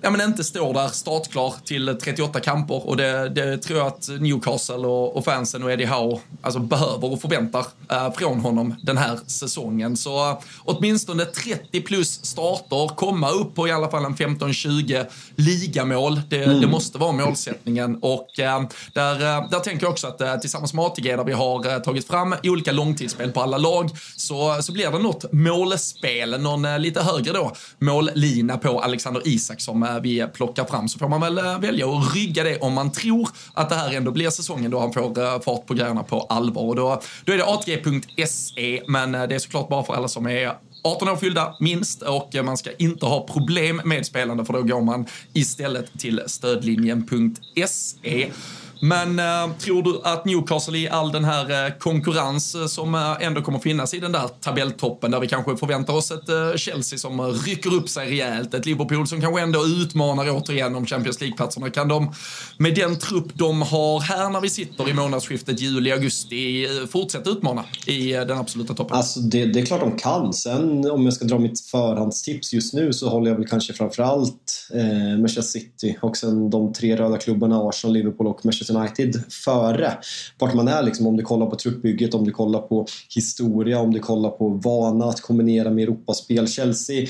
[0.00, 4.08] ja, men inte står där startklar till 38 kamper och det, det tror jag att
[4.20, 8.98] Newcastle och, och, fansen och Eddie Howe alltså, behöver och förväntar äh, från honom den
[8.98, 9.96] här säsongen.
[9.96, 16.20] Så äh, åtminstone 30 plus starter, komma upp på i alla fall en 15-20 ligamål.
[16.28, 16.60] Det, mm.
[16.60, 19.18] det, måste vara målsättningen och äh, där,
[19.50, 23.32] där tänker jag också att tillsammans med ATG där vi har tagit fram olika långtidsspel
[23.32, 28.80] på alla lag så, så blir det något målspel, någon lite högre då mållina på
[28.80, 32.44] Alexander Isak som Eh, vi plockar fram så får man väl eh, välja att rygga
[32.44, 35.66] det om man tror att det här ändå blir säsongen då han får eh, fart
[35.66, 36.62] på grejerna på allvar.
[36.62, 40.52] Och då, då är det atg.se, men det är såklart bara för alla som är
[40.82, 44.80] 18 år fyllda minst och man ska inte ha problem med spelande för då går
[44.80, 48.30] man istället till stödlinjen.se.
[48.80, 53.16] Men eh, tror du att Newcastle i all den här eh, konkurrens eh, som som
[53.20, 56.98] ändå kommer finnas i den där tabelltoppen där vi kanske förväntar oss ett eh, Chelsea
[56.98, 61.70] som rycker upp sig rejält, ett Liverpool som kanske ändå utmanar återigen om Champions League-platserna.
[61.70, 62.12] Kan de
[62.58, 68.12] med den trupp de har här när vi sitter i månadsskiftet juli-augusti fortsätta utmana i
[68.12, 68.96] den absoluta toppen?
[68.96, 70.32] Alltså det, det, är klart de kan.
[70.32, 74.68] Sen om jag ska dra mitt förhandstips just nu så håller jag väl kanske framförallt
[74.74, 79.98] eh, Manchester City och sen de tre röda klubbarna Arsenal, Liverpool och Manchester United före
[80.38, 83.92] vart man är liksom, om du kollar på truppbygget, om du kollar på historia, om
[83.92, 86.48] du kollar på vana att kombinera med Europaspel.
[86.48, 87.06] Chelsea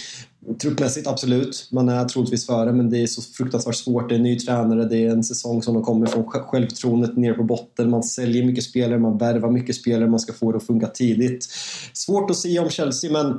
[0.62, 4.09] Truppmässigt absolut, man är troligtvis före men det är så fruktansvärt svårt.
[4.09, 7.35] Det är en ny tränare, det är en säsong som de kommer från självförtroendet ner
[7.35, 7.90] på botten.
[7.90, 11.49] Man säljer mycket spelare, man värvar mycket spelare, man ska få det att funka tidigt.
[11.92, 13.38] Svårt att säga om Chelsea men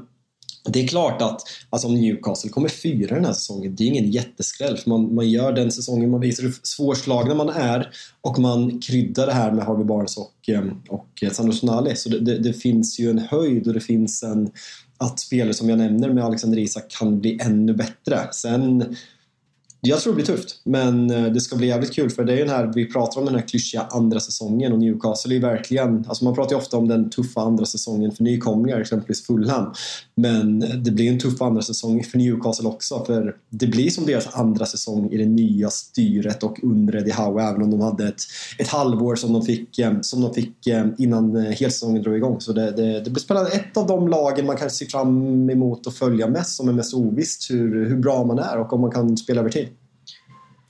[0.64, 4.12] det är klart att alltså om Newcastle kommer fyra den här säsongen, det är ingen
[4.12, 4.78] jätteskräll.
[4.78, 9.26] För man, man gör den säsongen, man visar hur svårslagna man är och man kryddar
[9.26, 11.96] det här med Harvey Barnes och, eh, och eh, Sandro Sonali.
[11.96, 14.52] Så det, det, det, finns ju en höjd och det finns en...
[14.98, 18.20] Att spelare som jag nämner med Alexander Isak kan bli ännu bättre.
[18.32, 18.96] Sen
[19.84, 22.38] jag tror det blir tufft, men eh, det ska bli jävligt kul för det är
[22.38, 25.42] ju den här, vi pratar om den här klyschiga andra säsongen och Newcastle är ju
[25.42, 29.74] verkligen, alltså man pratar ju ofta om den tuffa andra säsongen för nykomlingar, exempelvis Fulham.
[30.16, 34.36] Men det blir en tuff andra säsong för Newcastle också för det blir som deras
[34.36, 38.22] andra säsong i det nya styret och under Eddie Howe även om de hade ett,
[38.58, 42.42] ett halvår som de fick, eh, som de fick eh, innan helsäsongen drog igång.
[42.42, 43.50] Så det, det, det blir spännande.
[43.52, 46.94] Ett av de lagen man kan se fram emot att följa mest som är mest
[46.94, 49.68] ovisst hur, hur bra man är och om man kan spela över tid.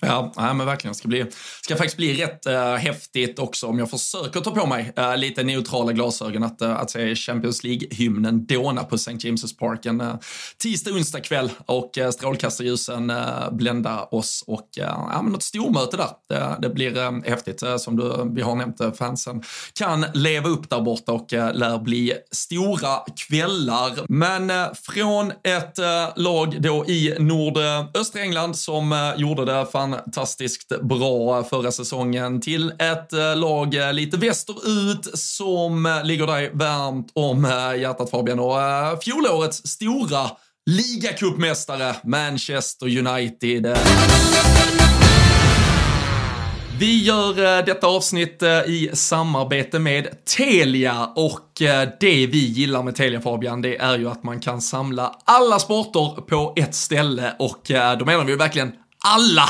[0.06, 0.94] Ja, ja, men verkligen.
[0.94, 1.26] Det ska, bli,
[1.62, 5.44] ska faktiskt bli rätt äh, häftigt också om jag försöker ta på mig äh, lite
[5.44, 9.12] neutrala glasögon att, äh, att se Champions League-hymnen dåna på St.
[9.12, 10.16] James' Park en äh,
[10.58, 15.98] tisdag, onsdag kväll och äh, strålkastarljusen äh, blända oss och äh, ja, men något stormöte
[15.98, 16.10] där.
[16.30, 17.64] Det, det blir äh, häftigt.
[17.64, 21.80] Äh, som du, vi har nämnt, fansen kan leva upp där borta och äh, lär
[21.80, 23.92] bli stora kvällar.
[24.10, 25.86] Men äh, från ett äh,
[26.16, 32.73] lag då i nordöstra England som äh, gjorde det fan fantastiskt bra förra säsongen till
[32.80, 37.43] ett eh, lag eh, lite västerut som eh, ligger dig varmt om
[37.80, 38.39] hjärtat Fabian.
[38.39, 40.30] Och fjolårets stora
[40.65, 43.77] ligacupmästare Manchester United.
[46.80, 51.49] Vi gör detta avsnitt i samarbete med Telia och
[51.99, 56.21] det vi gillar med Telia Fabian, det är ju att man kan samla alla sporter
[56.21, 57.62] på ett ställe och
[57.99, 58.71] då menar vi verkligen
[59.06, 59.49] alla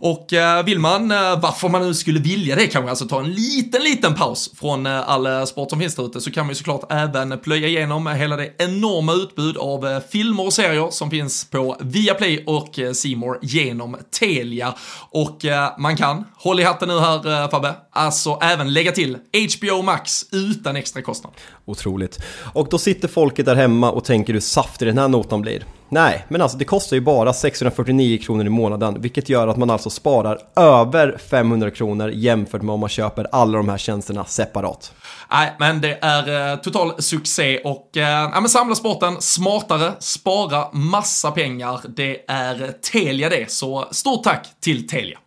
[0.00, 3.32] Och eh, vill man, eh, varför man nu skulle vilja det kanske, alltså ta en
[3.32, 6.50] liten, liten paus från eh, all eh, sport som finns där ute så kan man
[6.50, 11.10] ju såklart även plöja igenom hela det enorma utbud av eh, filmer och serier som
[11.10, 14.74] finns på Viaplay och eh, Simor genom Telia.
[15.10, 15.44] Och
[15.78, 19.18] man kan, håll i hatten nu här Fabbe, alltså även lägga till
[19.58, 21.32] HBO Max utan extra kostnad.
[21.70, 22.18] Otroligt.
[22.52, 25.64] Och då sitter folket där hemma och tänker hur saftig den här notan blir.
[25.88, 29.70] Nej, men alltså det kostar ju bara 649 kronor i månaden, vilket gör att man
[29.70, 34.92] alltså sparar över 500 kronor jämfört med om man köper alla de här tjänsterna separat.
[35.30, 40.72] Nej, men det är eh, total succé och eh, ja, men samla sporten smartare, spara
[40.72, 41.80] massa pengar.
[41.96, 45.18] Det är Telia det, så stort tack till Telia.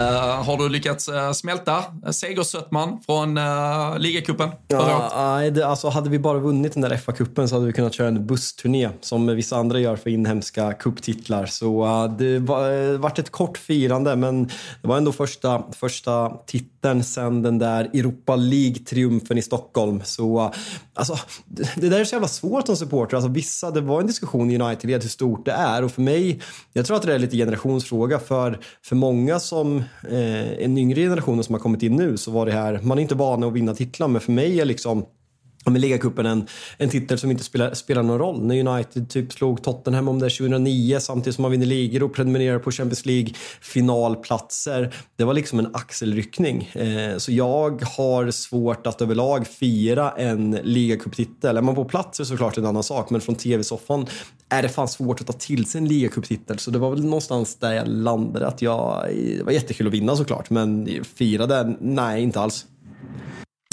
[0.00, 0.06] Uh,
[0.42, 5.12] har du lyckats uh, smälta segersötman från uh, ligacupen ja,
[5.64, 8.90] alltså hade vi bara vunnit den där FA-cupen så hade vi kunnat köra en bussturné
[9.00, 11.46] som vissa andra gör för inhemska kupptitlar.
[11.46, 14.44] Så uh, det var, vart ett kort firande, men
[14.82, 16.71] det var ändå första, första titeln
[17.04, 20.00] sen den där Europa League-triumfen i Stockholm.
[20.04, 20.52] Så
[20.94, 21.18] alltså,
[21.76, 23.16] det, där är så jävla svårt som supporter.
[23.16, 26.40] Alltså, vissa, det var en diskussion i United hur stort det är och för mig,
[26.72, 29.76] jag tror att det är lite generationsfråga för, för många som
[30.10, 33.02] eh, en yngre generationen som har kommit in nu så var det här, man är
[33.02, 35.04] inte van att vinna titlar men för mig är liksom
[35.70, 36.46] men ligacupen en,
[36.78, 38.44] en titel som inte spelar, spelar någon roll.
[38.46, 42.58] När United typ slog Tottenham om det 2009 samtidigt som man vinner ligor och prenumererar
[42.58, 44.94] på Champions League finalplatser.
[45.16, 46.70] Det var liksom en axelryckning.
[46.72, 51.56] Eh, så jag har svårt att överlag fira en ligacuptitel.
[51.56, 54.06] Är man på plats är det såklart en annan sak, men från tv-soffan
[54.48, 56.58] är det fan svårt att ta till sig en ligacuptitel.
[56.58, 58.46] Så det var väl någonstans där jag landade.
[58.46, 61.76] Att jag, det var jättekul att vinna såklart, men fira den?
[61.80, 62.66] Nej, inte alls.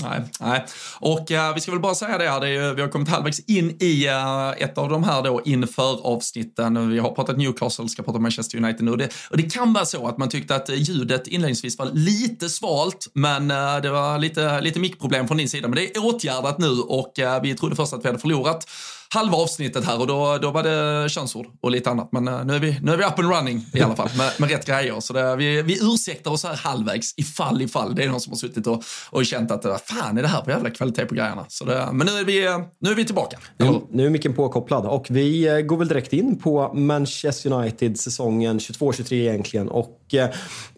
[0.03, 0.65] Nej, nej.
[0.99, 3.39] Och uh, vi ska väl bara säga det här, det är, vi har kommit halvvägs
[3.39, 6.89] in i uh, ett av de här då inför avsnitten.
[6.89, 8.95] Vi har pratat Newcastle, ska prata Manchester United nu.
[8.95, 13.07] Det, och det kan vara så att man tyckte att ljudet inledningsvis var lite svalt,
[13.13, 15.67] men uh, det var lite, lite mickproblem från din sida.
[15.67, 18.67] Men det är åtgärdat nu och vi trodde först att vi hade förlorat
[19.13, 22.09] halva avsnittet här och då, då var det könsord och lite annat.
[22.11, 24.31] Men uh, nu, är vi, nu är vi up and running i alla fall med,
[24.37, 24.99] med rätt grejer.
[24.99, 28.37] Så det, vi, vi ursäktar oss här halvvägs ifall ifall det är någon som har
[28.37, 31.45] suttit och, och känt att fan är det här för jävla kvalitet på grejerna.
[31.47, 33.37] Så det, men nu är vi, nu är vi tillbaka.
[33.57, 37.99] Nu, nu är micken påkopplad och vi eh, går väl direkt in på Manchester United
[37.99, 40.29] säsongen 22-23 egentligen och eh,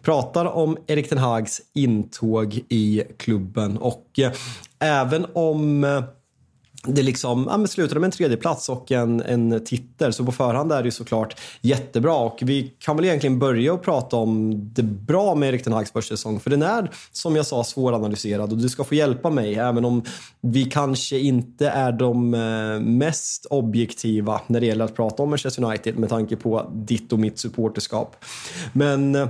[0.02, 4.32] pratar om Erik Ten Hags intåg i klubben och eh,
[4.78, 6.02] även om eh,
[6.86, 10.12] det liksom, ja, men slutade med en tredje plats och en, en titel.
[10.12, 12.14] Så på förhand är det ju såklart jättebra.
[12.14, 15.92] Och vi kan väl egentligen börja och prata om det bra med Erik den Hags
[15.92, 16.40] första säsong.
[16.40, 19.54] För den är, som jag sa, svåranalyserad och du ska få hjälpa mig.
[19.54, 20.02] Även om
[20.40, 25.64] vi kanske inte är de eh, mest objektiva när det gäller att prata om Manchester
[25.64, 28.24] United med tanke på ditt och mitt supporterskap.
[28.72, 29.28] Men eh,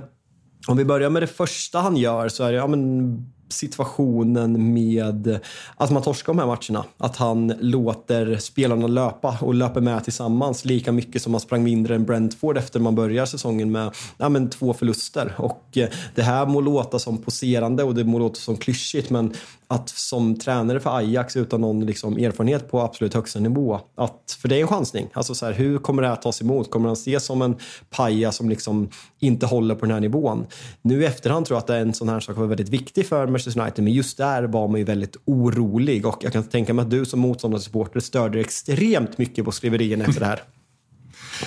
[0.69, 5.41] om vi börjar med det första han gör så är det, ja men situationen med
[5.77, 6.85] att man torskar de här matcherna.
[6.99, 11.95] Att han låter spelarna löpa och löper med tillsammans lika mycket som man sprang mindre
[11.95, 15.35] än Brentford efter man börjar säsongen med ja, men två förluster.
[15.39, 19.35] Och eh, det här må låta som poserande och det må låta som klyschigt men
[19.73, 24.49] att som tränare för Ajax utan någon liksom erfarenhet på absolut högsta nivå, att, för
[24.49, 25.09] det är en chansning.
[25.13, 26.71] Alltså så här, hur kommer det här tas emot?
[26.71, 27.57] Kommer han ses som en
[27.91, 30.47] paja som liksom inte håller på den här nivån?
[30.83, 33.07] Nu i efterhand tror jag att det är en sån här sak var väldigt viktig
[33.07, 36.75] för Manchester United, men just där var man ju väldigt orolig och jag kan tänka
[36.75, 40.43] mig att du som motståndarsupporter störde extremt mycket på skriverierna efter det här.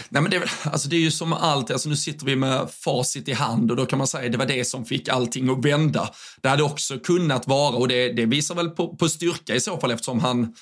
[0.09, 3.27] Nej, men det, alltså det är ju som allt, alltså nu sitter vi med facit
[3.27, 5.65] i hand och då kan man säga att det var det som fick allting att
[5.65, 6.09] vända.
[6.41, 9.77] Det hade också kunnat vara, och det, det visar väl på, på styrka i så
[9.77, 10.53] fall eftersom han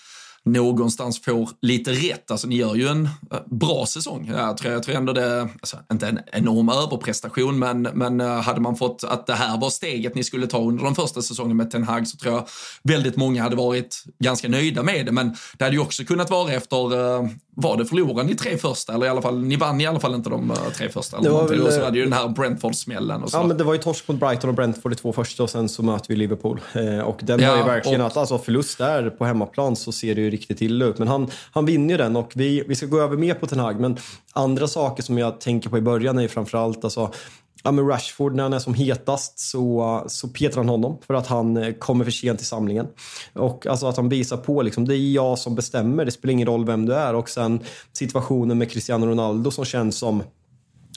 [0.46, 2.32] någonstans får lite rätt.
[2.32, 4.32] Alltså ni gör ju en eh, bra säsong.
[4.38, 8.62] Jag tror, jag tror ändå det, alltså, inte en enorm överprestation, men, men eh, hade
[8.62, 11.72] man fått att det här var steget ni skulle ta under den första säsongen med
[11.72, 12.48] Ten Hag så tror jag
[12.84, 15.12] väldigt många hade varit ganska nöjda med det.
[15.12, 18.94] Men det hade ju också kunnat vara efter eh, var det förlorade ni tre första?
[18.94, 21.18] Eller i alla fall, ni vann i alla fall inte de tre första.
[21.18, 23.24] Eller det var väl, och så hade ju den här Brentford-smällen.
[23.32, 25.70] Ja, men det var ju torsk mot Brighton och Brentford i två första och sen
[25.70, 26.62] så möter vi Liverpool.
[26.74, 29.92] Eh, och den ja, var ju verkligen och, att, alltså förlust där på hemmaplan så
[29.92, 30.98] ser det ju riktigt illa ut.
[30.98, 33.60] Men han, han vinner ju den och vi, vi ska gå över mer på Ten
[33.60, 33.80] Hag.
[33.80, 33.98] Men
[34.34, 37.12] andra saker som jag tänker på i början är ju framförallt alltså
[37.64, 41.28] ja, men Rashford, när han är som hetast så, så petar han honom för att
[41.28, 42.88] han eh, kommer för sent till samlingen.
[43.34, 46.48] Och alltså att han visar på liksom, det är jag som bestämmer, det spelar ingen
[46.48, 47.14] roll vem du är.
[47.16, 47.60] Och sen
[47.94, 50.24] situationen med Cristiano Ronaldo som känns som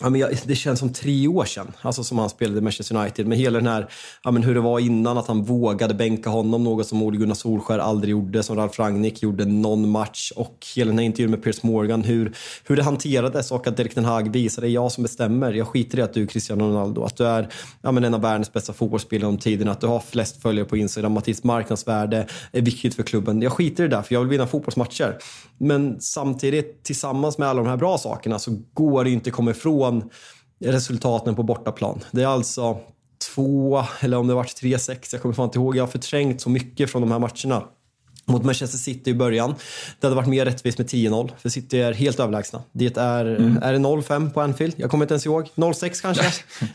[0.00, 2.96] Ja, men jag, det känns som tre år sedan, alltså som han spelade i Manchester
[2.96, 3.26] United.
[3.26, 3.88] Men hela den här,
[4.24, 7.34] ja, men hur det var innan, att han vågade bänka honom, något som Ole Gunnar
[7.34, 10.32] Solskär aldrig gjorde, som Ralf Rangnick gjorde någon match.
[10.36, 12.32] Och hela den här intervjun med Piers Morgan, hur,
[12.64, 15.52] hur det hanterades och att Derek Den Hag visade, det är jag som bestämmer.
[15.52, 17.48] Jag skiter i att du är Cristiano Ronaldo, att du är
[17.82, 20.76] ja, men en av världens bästa fotbollsspelare om tiden, att du har flest följare på
[20.76, 23.42] Instagram, att ditt marknadsvärde är viktigt för klubben.
[23.42, 25.18] Jag skiter i det där, för jag vill vinna fotbollsmatcher.
[25.58, 29.50] Men samtidigt, tillsammans med alla de här bra sakerna, så går det inte att komma
[29.50, 29.85] ifrån
[30.58, 32.00] resultaten på bortaplan.
[32.10, 32.78] Det är alltså
[33.34, 35.76] två, eller om det varit 3-6, jag kommer fan inte ihåg.
[35.76, 37.64] Jag har förträngt så mycket från de här matcherna
[38.26, 39.54] mot Manchester City i början.
[40.00, 42.62] Det hade varit mer rättvist med 10-0, för City är helt överlägsna.
[42.72, 43.58] Det är, mm.
[43.62, 44.74] är det 0-5 på Anfield?
[44.76, 45.48] Jag kommer inte ens ihåg.
[45.54, 46.24] 0-6 kanske?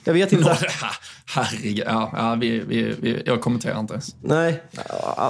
[0.03, 0.57] Jag vet inte.
[1.25, 4.15] Herregud, ja, ja, vi, vi, vi, jag kommenterar inte ens.
[4.21, 4.63] Nej,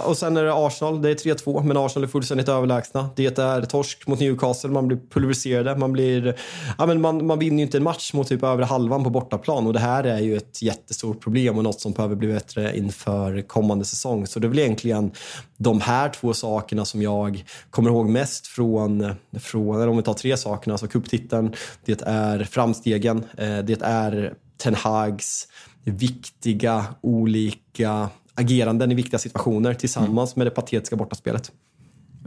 [0.04, 1.02] och sen är det Arsenal.
[1.02, 3.10] Det är 3-2, men Arsenal är fullständigt överlägsna.
[3.16, 5.76] Det är torsk mot Newcastle, man blir pulveriserade.
[5.76, 6.36] Man, blir,
[6.78, 9.68] ja, men man, man vinner ju inte en match mot typ över halvan på bortaplan
[9.68, 13.42] och det här är ju ett jättestort problem och något som behöver bli bättre inför
[13.42, 14.28] kommande säsong.
[14.28, 15.12] Så det är väl egentligen
[15.62, 20.14] de här två sakerna som jag kommer ihåg mest från, från eller om vi tar
[20.14, 21.54] tre sakerna, alltså cuptiteln,
[21.86, 25.48] det är framstegen, eh, det är Ten Hags
[25.84, 31.52] viktiga olika ageranden i viktiga situationer tillsammans med det patetiska bortaspelet.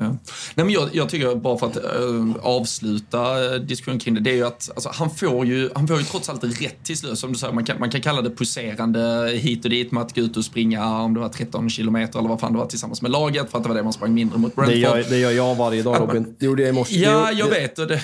[0.01, 0.07] Ja.
[0.55, 4.31] Nej, men jag, jag, tycker, bara för att äh, avsluta äh, diskussionen kring det, det
[4.31, 7.19] är ju att alltså, han, får ju, han får ju trots allt rätt till slut.
[7.19, 10.15] Som du säger, man kan, man kan kalla det puserande hit och dit med att
[10.15, 13.03] gå ut och springa om det var 13 kilometer eller vad fan det var tillsammans
[13.03, 14.75] med laget för att det var det man sprang mindre mot Brentford.
[14.75, 16.37] Det gör, det gör jag varje dag Robin.
[16.39, 17.01] Det gjorde jag i morse.
[17.01, 17.77] Ja, jag vet.
[17.77, 18.01] Det,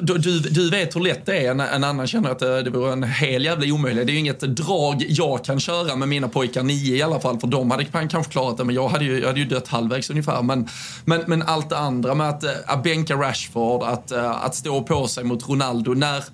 [0.00, 1.50] du, du vet hur lätt det är.
[1.50, 4.06] En, en annan känner att det, det vore en hel jävla omöjlighet.
[4.06, 7.40] Det är ju inget drag jag kan köra med mina pojkar, nio i alla fall,
[7.40, 10.10] för de hade kanske klarat det, men jag hade ju, jag hade ju dött halvvägs
[10.10, 10.42] ungefär.
[10.42, 10.68] Men,
[11.04, 14.82] men, men allt det andra med att, eh, att bänka Rashford, att, eh, att stå
[14.82, 15.94] på sig mot Ronaldo.
[15.94, 16.24] När,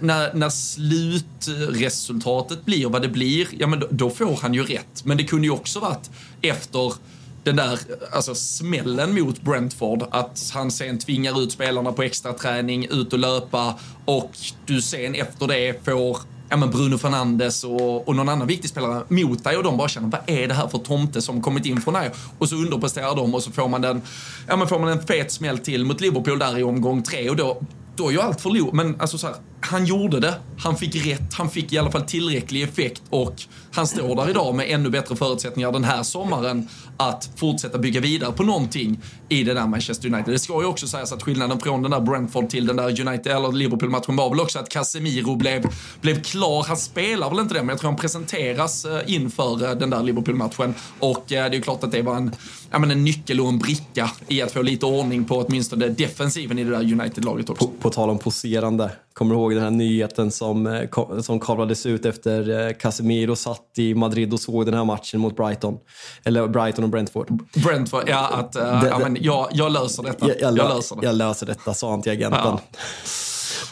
[0.00, 5.04] när, när slutresultatet blir vad det blir, ja men då, då, får han ju rätt.
[5.04, 6.10] Men det kunde ju också varit
[6.42, 6.92] efter
[7.44, 7.78] den där
[8.12, 13.18] alltså, smällen mot Brentford, att han sen tvingar ut spelarna på extra träning, ut och
[13.18, 13.74] löpa
[14.04, 14.30] och
[14.66, 16.18] du sen efter det får
[16.48, 19.88] ja, men Bruno Fernandes och, och någon annan viktig spelare mot dig och de bara
[19.88, 22.10] känner vad är det här för tomte som kommit in från dig?
[22.38, 24.02] Och så underpresterar de och så får man, den,
[24.46, 27.36] ja, men får man en fet smäll till mot Liverpool där i omgång tre och
[27.36, 27.60] då,
[27.96, 28.74] då är ju allt förlorat.
[28.74, 32.02] Men alltså så här, han gjorde det, han fick rätt, han fick i alla fall
[32.02, 33.34] tillräcklig effekt och
[33.72, 38.32] han står där idag med ännu bättre förutsättningar den här sommaren att fortsätta bygga vidare
[38.32, 40.34] på någonting i det där Manchester United.
[40.34, 43.32] Det ska ju också sägas att skillnaden från den där Brentford till den där United
[43.32, 45.66] eller Liverpool-matchen var väl också att Casemiro blev,
[46.00, 46.64] blev klar.
[46.68, 50.02] Han spelar väl inte det, men jag tror han presenteras eh, inför eh, den där
[50.02, 52.34] Liverpool-matchen och eh, det är klart att det var en,
[52.70, 56.58] ja, men en nyckel och en bricka i att få lite ordning på åtminstone defensiven
[56.58, 57.66] i det där United-laget också.
[57.66, 60.86] På, på tal om poserande, kommer du ihåg den här nyheten som,
[61.22, 65.78] som kablades ut efter Casemiro satt i Madrid och såg den här matchen mot Brighton?
[66.24, 67.28] Eller Brighton och Brentford.
[67.64, 70.28] Brentford, ja, att uh, det, ja, men jag, jag löser detta.
[70.28, 71.06] Jag, jag, jag, löser det.
[71.06, 72.40] jag löser detta, sa han till agenten.
[72.44, 72.60] Ja.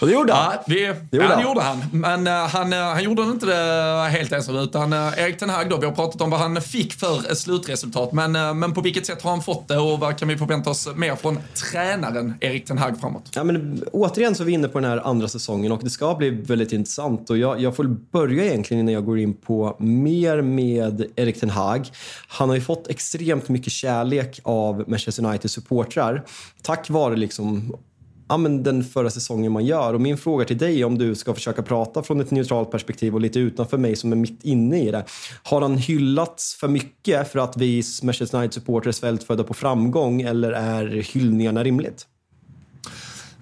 [0.01, 0.53] Och det gjorde han.
[0.53, 1.43] Ja, vi, det gjorde, ja, han.
[1.43, 1.83] gjorde han.
[1.93, 5.71] Men uh, han, uh, han gjorde inte det helt ensam, utan uh, Erik Ten Hag
[5.71, 8.13] då, vi har pratat om vad han fick för slutresultat.
[8.13, 10.89] Men, men på vilket sätt har han fått det och vad kan vi förvänta oss
[10.97, 13.31] mer från tränaren Erik Ten Hag framåt?
[13.35, 16.15] Ja, men, återigen så är vi inne på den här andra säsongen och det ska
[16.15, 17.31] bli väldigt intressant.
[17.31, 21.51] Och jag, jag får börja egentligen innan jag går in på mer med Erik Ten
[21.51, 21.89] Hag.
[22.29, 26.25] Han har ju fått extremt mycket kärlek av Manchester United supportrar
[26.67, 27.77] tack vare liksom
[28.29, 29.95] ja, men den förra säsongen man gör.
[29.95, 33.21] Och min fråga till dig om du ska försöka prata från ett neutralt perspektiv och
[33.21, 35.05] lite utanför mig som är mitt inne i det.
[35.43, 40.53] Har han hyllats för mycket för att vi Manchester United-supportrar är svältfödda på framgång eller
[40.53, 42.07] är hyllningarna rimligt?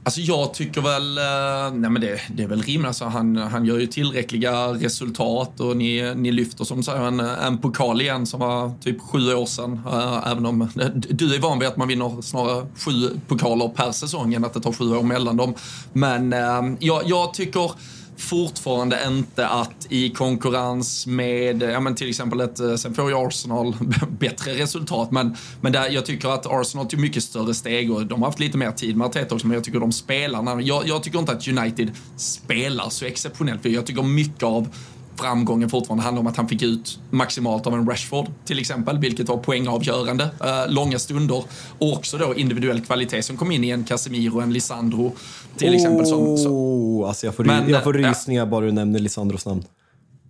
[0.07, 2.87] Alltså jag tycker väl, eh, nej men det, det är väl rimligt.
[2.87, 7.59] Alltså han, han gör ju tillräckliga resultat och ni, ni lyfter som säger en, en
[7.59, 9.81] pokal igen som var typ sju år sedan.
[9.87, 13.93] Eh, även om eh, du är van vid att man vinner snarare sju pokaler per
[13.93, 15.55] säsong än att det tar sju år mellan dem.
[15.93, 16.35] Men
[16.79, 17.71] jag, jag tycker
[18.17, 23.17] fortfarande inte att i konkurrens med, ja men till exempel ett, eh, sen får ju
[23.17, 23.75] Arsenal
[24.19, 28.23] bättre resultat, men, men där, jag tycker att Arsenal tog mycket större steg och de
[28.23, 31.03] har haft lite mer tid med Arteta också, men jag tycker de spelar, jag, jag
[31.03, 34.69] tycker inte att United spelar så exceptionellt, för jag tycker mycket av
[35.17, 39.29] framgången fortfarande handlar om att han fick ut maximalt av en Rashford till exempel, vilket
[39.29, 40.25] var poängavgörande.
[40.25, 41.45] Uh, långa stunder
[41.79, 45.13] och också då individuell kvalitet som kom in i en Casemiro, en Lisandro
[45.57, 46.07] till oh, exempel.
[46.07, 47.05] Som, så.
[47.07, 48.47] Alltså jag får, Men, jag får rysningar ja.
[48.47, 49.65] bara du nämner Lisandros namn.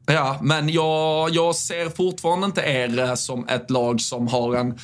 [0.06, 4.78] Ja, men jag, jag ser fortfarande inte er eh, som ett lag som har en...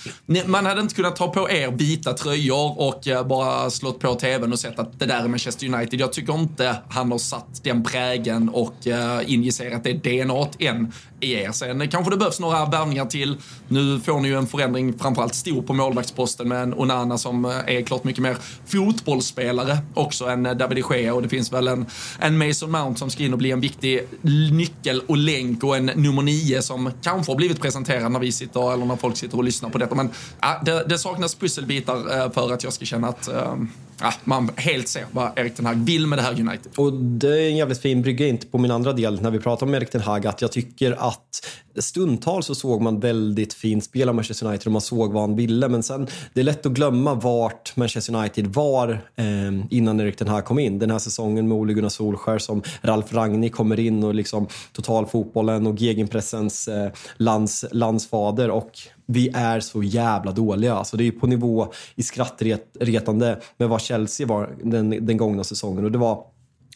[0.46, 4.52] Man hade inte kunnat ta på er vita tröjor och eh, bara slått på tvn
[4.52, 6.00] och sett att det där är Manchester United.
[6.00, 11.52] Jag tycker inte han har satt den prägen och uh, injicerat det DNA än er.
[11.52, 13.36] Sen kanske det behövs några värvningar till.
[13.68, 17.50] Nu får ni ju en förändring, framförallt stor på målvaktsposten med en Onana som eh,
[17.50, 21.68] är klart mycket mer fotbollsspelare också än eh, David de Gea och det finns väl
[21.68, 21.86] en,
[22.18, 24.02] en Mason Mount som ska in och bli en viktig
[24.52, 28.72] nyckel och länk och en nummer nio som kanske har blivit presenterad när vi sitter
[28.72, 29.94] eller när folk sitter och lyssnar på detta.
[29.94, 30.10] Men
[30.40, 33.28] ja, det, det saknas pusselbitar eh, för att jag ska känna att,
[34.00, 36.72] ja, man helt ser vad Erik Ten Hag vill med det här United.
[36.76, 39.66] Och det är en jävligt fin brygga in på min andra del när vi pratar
[39.66, 41.46] om Erik Ten Hag att jag tycker att
[41.78, 45.36] stundtals så såg man väldigt fint spel av Manchester United och man såg vad han
[45.36, 49.26] ville men sen det är lätt att glömma vart Manchester United var eh,
[49.70, 50.78] innan Erik Ten Hag kom in.
[50.78, 55.66] Den här säsongen med Ole Gunnar Solskär som Ralf Rangnick kommer in och liksom totalfotbollen
[55.66, 58.72] och gegenpressens eh, lands, landsfader och
[59.10, 60.74] vi är så jävla dåliga.
[60.74, 65.84] Alltså det är på nivå i skrattretande med vad Chelsea var den, den gångna säsongen.
[65.84, 66.24] Och det var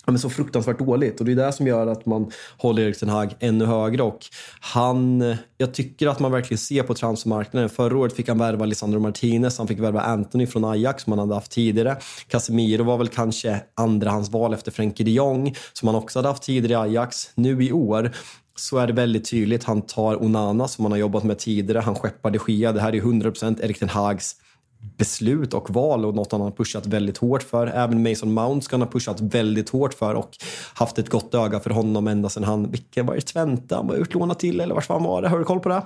[0.07, 1.21] ja, men så fruktansvärt dåligt.
[1.21, 4.03] Och det är det som gör att man håller Erik Ten Hag ännu högre.
[4.03, 4.19] Och
[4.61, 7.69] han, jag tycker att man verkligen ser på transfermarknaden.
[7.69, 11.19] Förra året fick han värva Lisandro Martinez, han fick värva Anthony från Ajax som han
[11.19, 11.97] hade haft tidigare.
[12.29, 16.87] Casemiro var väl kanske andrahandsval efter Frenkie de Jong som han också hade haft tidigare
[16.87, 17.31] i Ajax.
[17.35, 18.13] Nu i år
[18.57, 19.65] så är det väldigt tydligt.
[19.65, 21.79] Han tar Onana som han har jobbat med tidigare.
[21.79, 22.73] Han skeppar de Gia.
[22.73, 24.37] Det här är 100% Erik Ten Hags
[24.97, 27.67] beslut och val och något han har pushat väldigt hårt för.
[27.67, 30.31] Även Mason Mount ska han ha pushat väldigt hårt för och
[30.75, 33.95] haft ett gott öga för honom ända sedan han, vilken var det, Twente han var
[33.95, 35.29] utlånad till eller vart fan var det?
[35.29, 35.83] Har du koll på det?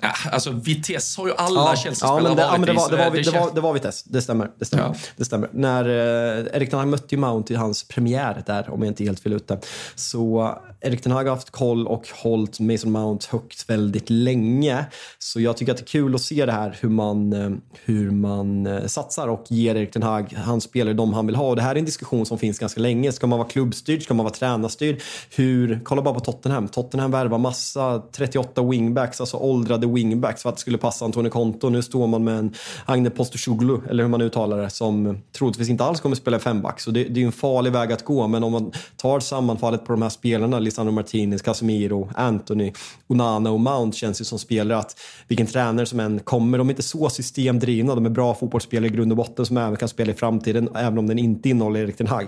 [0.00, 2.90] Ja, alltså Vitesse har ju alla ja, Chelsea-spelare ja, men det, ja, men det, var,
[2.90, 4.50] det, var, det, var, det var Vitesse, det stämmer.
[4.58, 4.84] Det stämmer.
[4.84, 4.94] Ja.
[5.16, 5.48] Det stämmer.
[5.52, 9.04] När eh, Erik Ten Hag mötte ju Mount i hans premiär där, om jag inte
[9.04, 9.58] helt fel ute,
[9.94, 10.54] så
[10.86, 14.86] Erik Ten Hag har haft koll och hållit Mason Mount högt väldigt länge.
[15.18, 17.50] Så jag tycker att det är kul att se det här hur man, eh,
[17.84, 21.48] hur man eh, satsar och ger Erik Ten Hag han spelare de han vill ha.
[21.48, 23.12] Och det här är en diskussion som finns ganska länge.
[23.12, 24.02] Ska man vara klubbstyrd?
[24.02, 25.00] Ska man vara tränarstyrd?
[25.36, 26.68] Hur, kolla bara på Tottenham.
[26.68, 31.68] Tottenham värvar massa 38 wingbacks, alltså åldrade wingbacks för att det skulle passa Antonio Conto.
[31.68, 35.84] Nu står man med en Agne Postosoglu, eller hur man uttalar det, som troligtvis inte
[35.84, 36.80] alls kommer spela femback.
[36.80, 38.26] Så det, det är ju en farlig väg att gå.
[38.26, 42.72] Men om man tar sammanfallet på de här spelarna, Lisandro Martinez, Casemiro, Anthony,
[43.06, 46.72] Onana och Mount känns ju som spelare att vilken tränare som än kommer, de är
[46.72, 47.94] inte så systemdrivna.
[47.94, 50.98] De är bra fotbollsspelare i grund och botten som även kan spela i framtiden, även
[50.98, 52.26] om den inte innehåller Erik Ten Hag.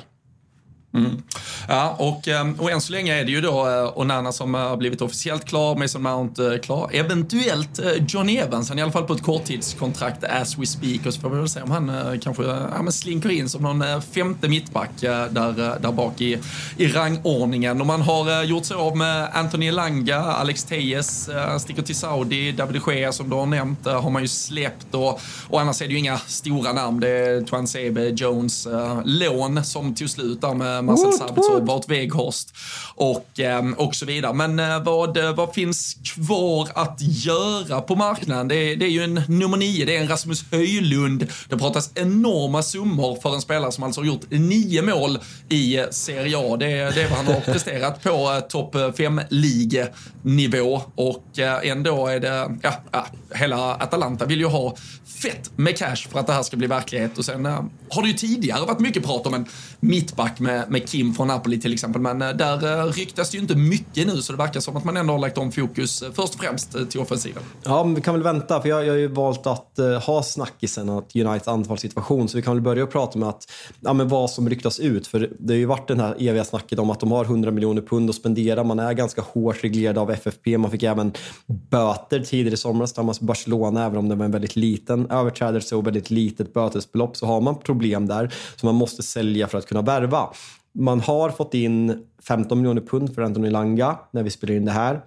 [0.94, 1.22] Mm.
[1.68, 4.76] Ja, och, eh, och än så länge är det ju då eh, Onana som har
[4.76, 8.92] blivit officiellt klar, Mason Mount eh, klar, eventuellt Johnny John Evans, han är i alla
[8.92, 12.20] fall på ett korttidskontrakt as we speak och så får vi väl se om han
[12.22, 16.38] kanske ja, men slinker in som någon femte mittback där, där bak i,
[16.76, 17.80] i rangordningen.
[17.80, 21.30] Och man har gjort sig av med Anthony Langa, Alex Tejes
[21.60, 25.20] sticker till Saudi, David de Gea som du har nämnt har man ju släppt och,
[25.48, 27.00] och annars är det ju inga stora namn.
[27.00, 28.68] Det är Twan Sebe, Jones,
[29.04, 32.54] lån som tog slut där med Marcel Sabitzer, Bart Weghorst
[32.94, 34.32] och, eh, och så vidare.
[34.32, 38.48] Men eh, vad, eh, vad finns kvar att göra på marknaden?
[38.48, 41.26] Det är, det är ju en nummer nio, det är en Rasmus Höjlund.
[41.48, 45.18] Det pratas enorma summor för en spelare som alltså har gjort nio mål
[45.48, 46.56] i Serie A.
[46.56, 52.56] Det, det är vad han har presterat på topp fem ligenivå och ändå är det,
[52.62, 54.76] ja, hela Atalanta vill ju ha
[55.22, 57.44] fett med cash för att det här ska bli verklighet och sen
[57.90, 59.46] har det ju tidigare varit mycket prat om en
[59.80, 62.02] mittback med med Kim från Napoli till exempel.
[62.02, 64.84] Men eh, där eh, ryktas det ju inte mycket nu så det verkar som att
[64.84, 67.42] man ändå har lagt om fokus eh, först och främst till offensiven.
[67.62, 70.22] Ja, men vi kan väl vänta för jag, jag har ju valt att uh, ha
[70.22, 73.50] snackisen att Uniteds anfallssituation så vi kan väl börja prata med att,
[73.80, 75.06] ja, men vad som ryktas ut.
[75.06, 77.82] För det har ju varit den här eviga snacket om att de har 100 miljoner
[77.82, 78.64] pund att spendera.
[78.64, 80.58] Man är ganska hårt reglerad av FFP.
[80.58, 81.12] Man fick även
[81.46, 85.76] böter tidigare i somras tillsammans med Barcelona även om det var en väldigt liten överträdelse
[85.76, 89.66] och väldigt litet bötesbelopp så har man problem där som man måste sälja för att
[89.66, 90.28] kunna värva.
[90.72, 94.72] Man har fått in 15 miljoner pund för Anthony Langa när vi spelar in det
[94.72, 95.00] här.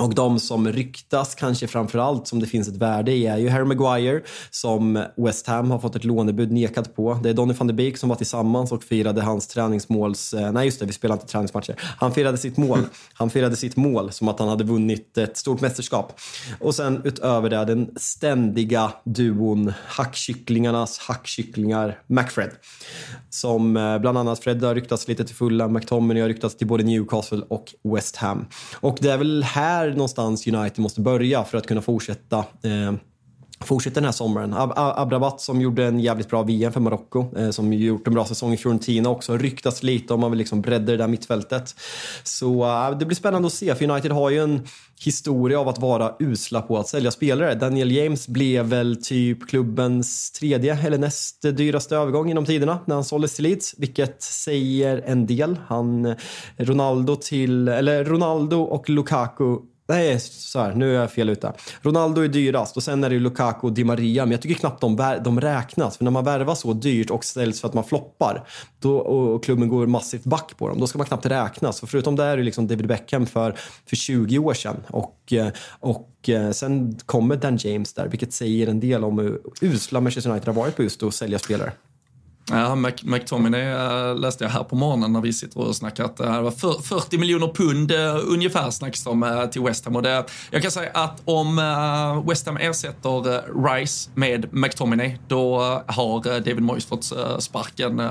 [0.00, 3.64] Och de som ryktas kanske framförallt som det finns ett värde i är ju Harry
[3.64, 4.20] Maguire
[4.50, 7.18] som West Ham har fått ett lånebud nekat på.
[7.22, 10.34] Det är Donny van de Beek som var tillsammans och firade hans träningsmåls...
[10.34, 11.74] Eh, nej just det, vi spelar inte träningsmatcher.
[11.78, 12.78] Han firade sitt mål.
[13.14, 16.20] Han firade sitt mål som att han hade vunnit ett stort mästerskap.
[16.60, 22.50] Och sen utöver det den ständiga duon hackkycklingarnas hackkycklingar McFred.
[23.30, 26.84] Som eh, bland annat Fred har ryktats lite till fulla, McTominay har ryktats till både
[26.84, 28.46] Newcastle och West Ham.
[28.80, 32.92] Och det är väl här någonstans United måste börja för att kunna fortsätta eh,
[33.64, 34.54] fortsätta den här sommaren.
[34.54, 38.24] Ab Abrabat som gjorde en jävligt bra VM för Marocko, eh, som gjort en bra
[38.24, 41.74] säsong i Fiorentina också, ryktas lite om man vill liksom bredda det där mittfältet.
[42.24, 44.66] Så eh, det blir spännande att se, för United har ju en
[45.04, 47.54] historia av att vara usla på att sälja spelare.
[47.54, 53.04] Daniel James blev väl typ klubbens tredje eller näst dyraste övergång genom tiderna när han
[53.04, 55.60] såldes till Leeds, vilket säger en del.
[55.66, 56.16] Han, eh,
[56.56, 59.56] Ronaldo till, eller Ronaldo och Lukaku
[59.90, 61.52] Nej, så här, nu är jag fel ute.
[61.82, 64.80] Ronaldo är dyrast och sen är det Lukaku och Di Maria, men jag tycker knappt
[64.80, 65.96] de, de räknas.
[65.96, 69.68] För när man värvar så dyrt och ställs för att man floppar då, och klubben
[69.68, 71.80] går massivt back på dem, då ska man knappt räknas.
[71.80, 73.54] För förutom det är det liksom David Beckham för,
[73.86, 74.76] för 20 år sedan.
[74.88, 75.48] Och, eh,
[75.80, 80.30] och eh, sen kommer Dan James där, vilket säger en del om hur usla Manchester
[80.30, 81.72] United har varit på just att sälja spelare.
[82.50, 86.40] Ja, McTominay äh, läste jag här på morgonen när vi sitter och snackar att det
[86.40, 89.96] var 40 miljoner pund äh, ungefär snackas om äh, till West Ham.
[89.96, 91.56] Och det, jag kan säga att om
[92.28, 98.02] West Ham ersätter Rice med McTominay, då har David Moyes fått sparken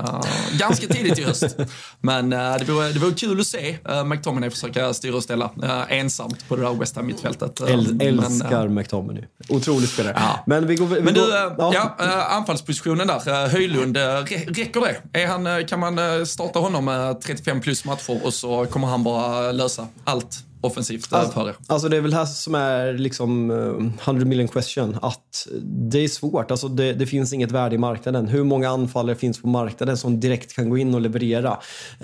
[0.58, 1.56] ganska tidigt i höst.
[2.00, 5.50] Men det, vore, det vore kul att se McTominay försöka styra och ställa
[5.88, 7.60] ensamt på det där West Ham-mittfältet.
[7.60, 9.24] Äl, älskar Men, McTominay.
[9.48, 10.14] Otrolig spelare.
[10.16, 10.44] Ja.
[10.46, 11.96] Men, vi går, vi Men du, går, ja.
[11.98, 15.20] ja anfallspositionen där, Höjlund räcker det?
[15.20, 18.88] Är han, eh, kan man eh, starta honom med 35 plus matcher och så kommer
[18.88, 20.44] han bara lösa allt?
[20.60, 21.54] Offensivt alltså, för er?
[21.66, 24.96] Alltså det är väl här som är liksom uh, eh, 100 million question.
[25.02, 26.50] Att det är svårt.
[26.50, 28.28] Alltså det, det, finns inget värde i marknaden.
[28.28, 31.58] Hur många anfallare finns på marknaden som direkt kan gå in och leverera?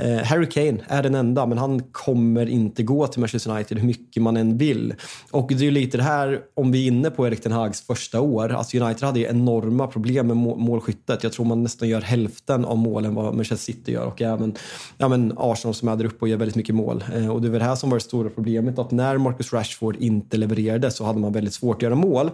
[0.04, 3.86] Uh, Harry Kane är den enda, men han kommer inte gå till Manchester United hur
[3.86, 4.94] mycket man än vill.
[5.30, 8.20] Och det är lite det här, om vi är inne på Erik Ten Hags första
[8.20, 8.52] år.
[8.52, 11.22] Alltså United hade enorma problem med målskyttet.
[11.22, 14.54] Jag tror man nästan gör hälften av målen vad Manchester City gör och även
[14.98, 17.04] ja, men Arsenal som är där uppe och gör väldigt mycket mål.
[17.16, 19.18] Uh, och det är väl det här som var det stora problemet problemet att när
[19.18, 22.30] Marcus Rashford inte levererade så hade man väldigt svårt att göra mål.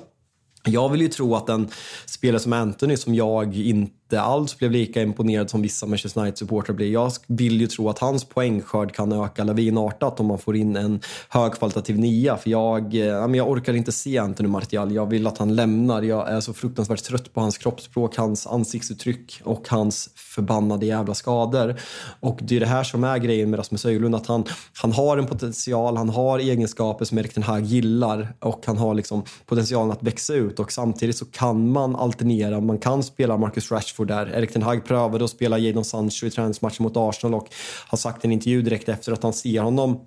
[0.64, 1.68] Jag vill ju tro att en
[2.06, 6.92] spelare som Anthony, som jag inte alls blev lika imponerad som vissa Manchester United-supportrar blir.
[6.92, 11.00] Jag vill ju tro att hans poängskörd kan öka lavinartat om man får in en
[11.28, 12.36] högkvalitativ nia.
[12.36, 14.92] För jag, eh, jag orkar inte se Anthony Martial.
[14.92, 16.02] Jag vill att han lämnar.
[16.02, 21.80] Jag är så fruktansvärt trött på hans kroppsspråk, hans ansiktsuttryck och hans förbannade jävla skador.
[22.20, 24.44] Och det är det här som är grejen med Rasmus Höjlund, att han,
[24.82, 28.94] han har en potential, han har egenskaper som Erik den Hag gillar och han har
[28.94, 33.70] liksom potentialen att växa ut och samtidigt så kan man alternera, man kan spela Marcus
[33.72, 34.38] Rashford Rashford där.
[34.38, 37.48] Erik Ten Hag prövade att spela Jadon Sancho i träningsmatchen mot Arsenal och
[37.88, 40.00] har sagt i en intervju direkt efter att han ser honom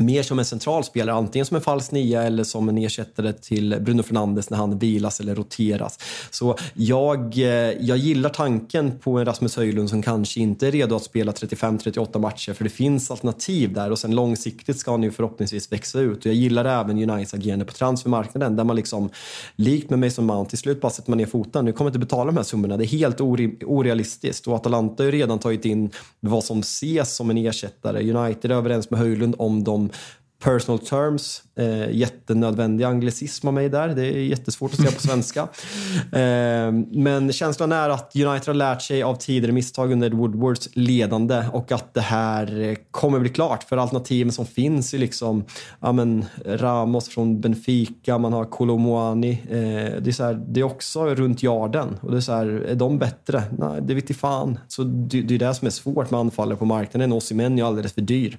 [0.00, 3.76] mer som en central spelare, antingen som en falsk nia eller som en ersättare till
[3.80, 5.98] Bruno Fernandes när han vilas eller roteras.
[6.30, 7.44] Så jag, eh,
[7.80, 12.18] jag gillar tanken på en Rasmus Höjlund som kanske inte är redo att spela 35-38
[12.18, 16.18] matcher, för det finns alternativ där och sen långsiktigt ska han ju förhoppningsvis växa ut.
[16.18, 19.10] Och jag gillar även Uniteds agerande på transfermarknaden där man liksom,
[19.56, 21.64] likt med Mason Mount, till slut bara sätter man ner foten.
[21.64, 25.18] Nu kommer inte betala de här summorna, det är helt orealistiskt och Atalanta har ju
[25.18, 25.90] redan tagit in
[26.20, 28.12] vad som ses som en ersättare.
[28.12, 29.89] United är överens med Höjlund om de
[30.38, 33.88] personal terms Eh, jättenödvändig anglicism av mig där.
[33.88, 35.40] Det är jättesvårt att säga på svenska.
[36.12, 41.44] eh, men känslan är att United har lärt sig av tidigare misstag under Woodwards ledande
[41.52, 43.62] och att det här kommer bli klart.
[43.62, 45.44] För alternativen som finns är liksom
[45.80, 49.42] ja, men, Ramos från Benfica, man har Kolomoani.
[49.50, 51.96] Eh, det, är så här, det är också runt yarden.
[52.00, 53.42] Och det är så här, är de bättre?
[53.58, 54.58] Nej, det vet fan.
[54.68, 57.12] Så det, det är det som är svårt med anfallare på marknaden.
[57.12, 58.38] Osimhen är alldeles för dyr.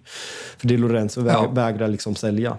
[0.57, 1.51] För det Lorenzo ja.
[1.53, 2.57] vägrar liksom sälja.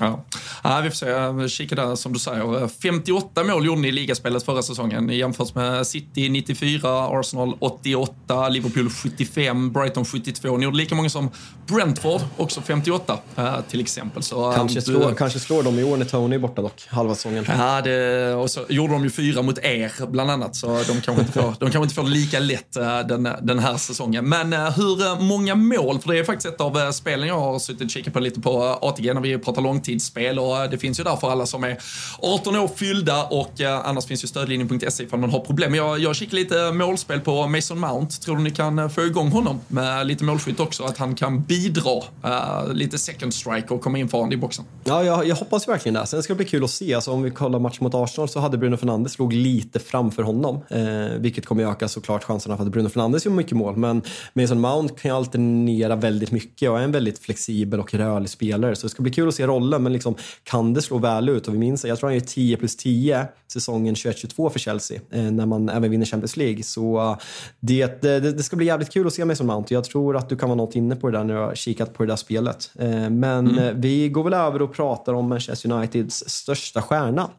[0.00, 0.24] Ja.
[0.64, 1.48] ja, vi får se.
[1.48, 2.68] Kika där som du säger.
[2.68, 8.90] 58 mål gjorde ni i ligaspelet förra säsongen jämfört med City 94, Arsenal 88, Liverpool
[8.90, 10.56] 75, Brighton 72.
[10.56, 11.30] Ni gjorde lika många som
[11.66, 14.22] Brentford, också 58 eh, till exempel.
[14.22, 16.86] Så, eh, kanske, slår, du, kanske slår de i år när Tony är borta dock,
[16.88, 17.44] halva säsongen.
[17.48, 21.12] Ja, det, och så gjorde de ju fyra mot er bland annat, så de kanske
[21.12, 24.28] inte får, de kanske inte får det lika lätt eh, den, den här säsongen.
[24.28, 27.90] Men hur många mål, för det är faktiskt ett av spelen jag har suttit och
[27.90, 31.04] kikat på lite på ATG när vi pratar långtid framtidsspel och eh, det finns ju
[31.04, 31.78] där för alla som är
[32.18, 35.74] 18 år fyllda och eh, annars finns ju stödlinjen.se ifall man har problem.
[35.74, 38.16] Jag, jag kikar lite målspel på Mason Mount.
[38.16, 40.84] Tror du ni kan eh, få igång honom med lite målskytt också?
[40.84, 44.64] Att han kan bidra uh, lite second strike och komma in farande i boxen?
[44.84, 46.06] Ja, jag, jag hoppas verkligen det.
[46.06, 46.94] Sen ska det bli kul att se.
[46.94, 50.60] Alltså, om vi kollar matchen mot Arsenal så hade Bruno Fernandes låg lite framför honom,
[50.70, 53.76] eh, vilket kommer öka såklart chanserna för att Bruno Fernandes gör mycket mål.
[53.76, 58.30] Men Mason Mount kan ju alternera väldigt mycket och är en väldigt flexibel och rörlig
[58.30, 58.76] spelare.
[58.76, 60.14] Så det ska bli kul att se rollen men liksom,
[60.44, 61.48] kan det slå väl ut?
[61.48, 65.22] Och vi minns, jag tror han är 10 plus 10 säsongen 21-22 för Chelsea, eh,
[65.22, 66.62] när man även vinner Champions League.
[66.62, 67.16] Så
[67.60, 69.74] det, det, det, ska bli jävligt kul att se Mason Mount.
[69.74, 71.94] Jag tror att du kan vara något inne på det där när du har kikat
[71.94, 72.70] på det där spelet.
[72.78, 73.58] Eh, men mm.
[73.58, 77.30] Eh, vi går väl över och pratar om Manchester Uniteds största stjärna.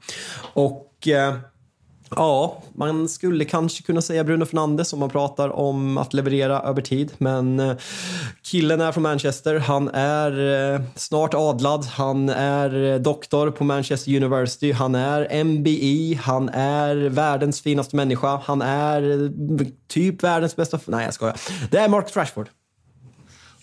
[0.54, 1.08] Och
[2.16, 6.82] Ja, man skulle kanske kunna säga Bruno Fernandes om man pratar om att leverera över
[6.82, 7.12] tid.
[7.18, 7.76] Men eh,
[8.42, 9.60] killen är från Manchester.
[9.60, 11.86] Han är eh, snart adlad.
[11.86, 14.72] Han är eh, doktor på Manchester University.
[14.72, 16.20] Han är MBI.
[16.24, 18.42] Han är världens finaste människa.
[18.44, 19.32] Han är
[19.88, 20.80] typ världens bästa...
[20.86, 21.40] Nej, jag skojar.
[21.72, 22.50] Det är Mark Rashford.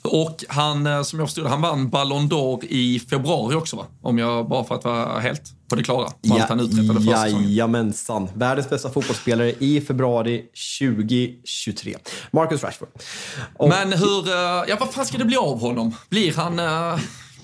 [0.06, 3.86] Och han, som jag förstod han vann Ballon d'Or i februari också va?
[4.02, 6.08] Om jag, bara för att vara helt på det klara.
[6.20, 7.48] Ja, allt han uträttade förra säsongen.
[7.48, 8.28] Jajamensan.
[8.34, 10.44] Världens bästa fotbollsspelare i februari
[10.80, 11.96] 2023.
[12.30, 12.88] Marcus Rashford.
[13.56, 14.28] Och, Men hur,
[14.68, 15.94] ja vad fan ska det bli av honom?
[16.08, 16.58] Blir han...
[16.60, 16.98] Uh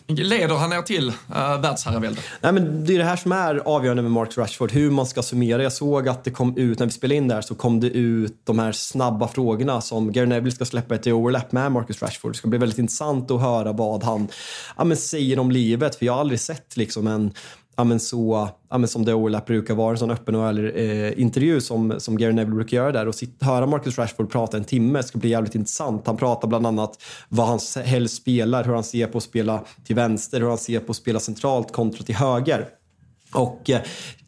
[0.07, 2.21] leder han er till eh, uh, världsherravälde?
[2.41, 5.23] Nej, men det är det här som är avgörande med Marcus Rashford, hur man ska
[5.23, 5.63] summera.
[5.63, 8.37] Jag såg att det kom ut, när vi spelade in där, så kom det ut
[8.45, 12.33] de här snabba frågorna som Gary Neville ska släppa ett overlap med Marcus Rashford.
[12.33, 14.29] Det ska bli väldigt intressant att höra vad han
[14.77, 17.33] ja, men säger om livet, för jag har aldrig sett liksom en
[17.77, 20.73] ja, men så, ja, men som The Overlap brukar vara, en sån öppen och ärlig
[20.75, 24.57] eh, intervju som, som Gary Neville brukar göra där och sitta, höra Marcus Rashford prata
[24.57, 26.07] en timme ska bli jävligt intressant.
[26.07, 29.97] Han pratar bland annat vad han helst spelar, hur han ser på att spela till
[29.97, 32.69] vänster, hur han ser på att spela centralt kontra till höger.
[33.35, 33.81] Och eh,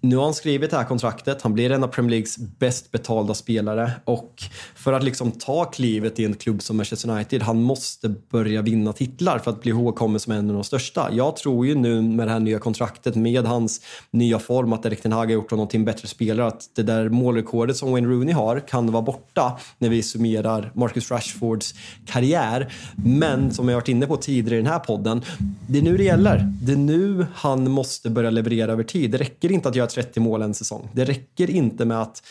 [0.05, 3.35] nu har han skrivit det här kontraktet, han blir en av Premier Leagues bäst betalda
[3.35, 4.43] spelare och
[4.75, 8.93] för att liksom ta klivet i en klubb som Manchester United, han måste börja vinna
[8.93, 11.09] titlar för att bli ihågkommen som en av de största.
[11.13, 13.81] Jag tror ju nu med det här nya kontraktet, med hans
[14.11, 16.83] nya form, att Erik Ten Hag har gjort honom till en bättre spelare, att det
[16.83, 21.75] där målrekordet som Wayne Rooney har kan vara borta när vi summerar Marcus Rashfords
[22.07, 22.73] karriär.
[22.97, 25.23] Men som jag varit inne på tidigare i den här podden,
[25.67, 26.53] det är nu det gäller.
[26.63, 29.11] Det är nu han måste börja leverera över tid.
[29.11, 30.89] Det räcker inte att göra 30 mål en säsong.
[30.93, 32.23] Det räcker inte med att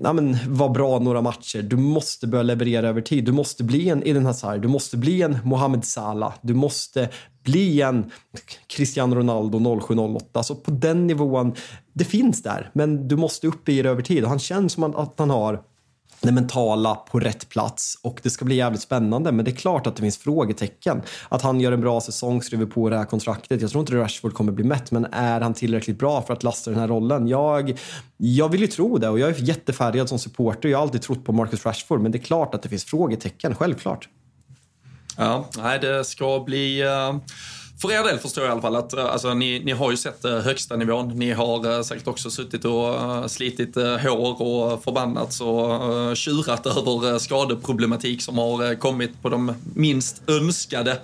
[0.00, 1.62] ja, men, vara bra några matcher.
[1.62, 3.24] Du måste börja leverera över tid.
[3.24, 7.08] Du måste bli en Eden Hazard, du måste bli en Mohamed Salah, du måste
[7.44, 8.10] bli en
[8.66, 10.26] Cristiano Ronaldo 0708.
[10.32, 11.54] Alltså på den nivån,
[11.92, 14.22] det finns där, men du måste upp i det över tid.
[14.22, 15.62] Och han känns som att han har
[16.22, 19.32] det mentala på rätt plats och det ska bli jävligt spännande.
[19.32, 21.02] Men det är klart att det finns frågetecken.
[21.28, 23.60] Att han gör en bra säsong, skriver på det här kontraktet.
[23.60, 26.70] Jag tror inte Rashford kommer bli mätt, men är han tillräckligt bra för att lasta
[26.70, 27.28] den här rollen?
[27.28, 27.78] Jag,
[28.16, 30.68] jag vill ju tro det och jag är jättefärgad som supporter.
[30.68, 33.54] Jag har alltid trott på Marcus Rashford, men det är klart att det finns frågetecken,
[33.54, 34.08] självklart.
[35.16, 36.84] Ja, nej, det ska bli...
[36.84, 37.16] Uh
[37.82, 39.96] för er del förstår jag i alla fall att eh, alltså, ni, ni har ju
[39.96, 41.08] sett eh, högsta nivån.
[41.18, 48.22] Ni har eh, säkert också suttit och slitit hår och förbannats och tjurat över skadeproblematik
[48.22, 50.98] som har kommit på de minst önskade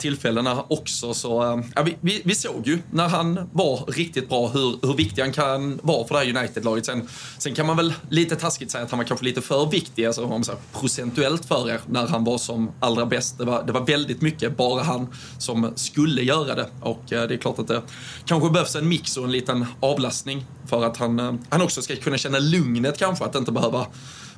[0.00, 1.14] tillfällena också.
[1.14, 5.22] Så, ja, vi, vi, vi, såg ju när han var riktigt bra hur, hur viktig
[5.22, 6.86] han kan vara för det här United-laget.
[6.86, 10.04] Sen, sen kan man väl lite taskigt säga att han var kanske lite för viktig,
[10.04, 13.38] alltså, om så procentuellt för er, när han var som allra bäst.
[13.38, 15.06] Det var, det var väldigt mycket bara han
[15.38, 16.66] som skulle göra det.
[16.80, 17.82] Och eh, det är klart att det
[18.24, 21.96] kanske behövs en mix och en liten avlastning för att han, eh, han också ska
[21.96, 23.86] kunna känna lugnet kanske, att inte behöva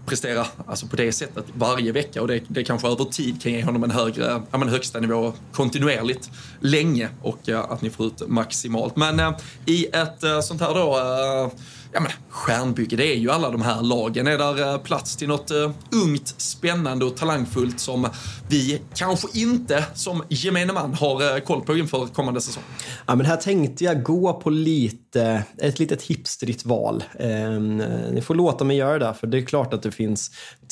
[0.06, 3.62] prestera alltså på det sättet varje vecka och det, det kanske över tid kan ge
[3.62, 6.30] honom en högre, ja, men högsta nivå kontinuerligt
[6.61, 8.96] länge och ja, att ni får ut maximalt.
[8.96, 9.30] Men eh,
[9.66, 11.50] i ett eh, sånt här då eh,
[11.93, 14.26] ja, men, stjärnbygge, det är ju alla de här lagen.
[14.26, 15.70] Är där eh, plats till något uh,
[16.05, 18.09] ungt, spännande och talangfullt som
[18.49, 22.62] vi kanske inte som gemene man har uh, koll på inför kommande säsong?
[23.07, 27.05] Ja, men här tänkte jag gå på lite, ett litet hipstrigt val.
[27.18, 30.30] Ehm, eh, ni får låta mig göra det, för det är klart att det finns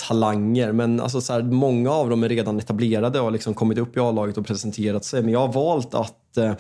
[0.09, 3.79] talanger, men alltså, så här, många av dem är redan etablerade och har liksom kommit
[3.79, 5.23] upp i A-laget och presenterat sig.
[5.23, 6.55] Men jag har valt att Eh,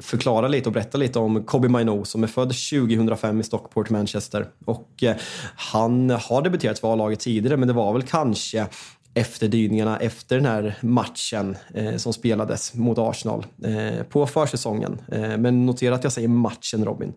[0.00, 4.46] förklara lite och berätta lite om Kobe Maino som är född 2005 i Stockport, Manchester.
[4.64, 5.16] Och eh,
[5.56, 8.66] han har debuterat för A-laget tidigare, men det var väl kanske
[9.14, 15.00] efterdyningarna efter den här matchen eh, som spelades mot Arsenal eh, på försäsongen.
[15.12, 17.12] Eh, men notera att jag säger matchen, Robin.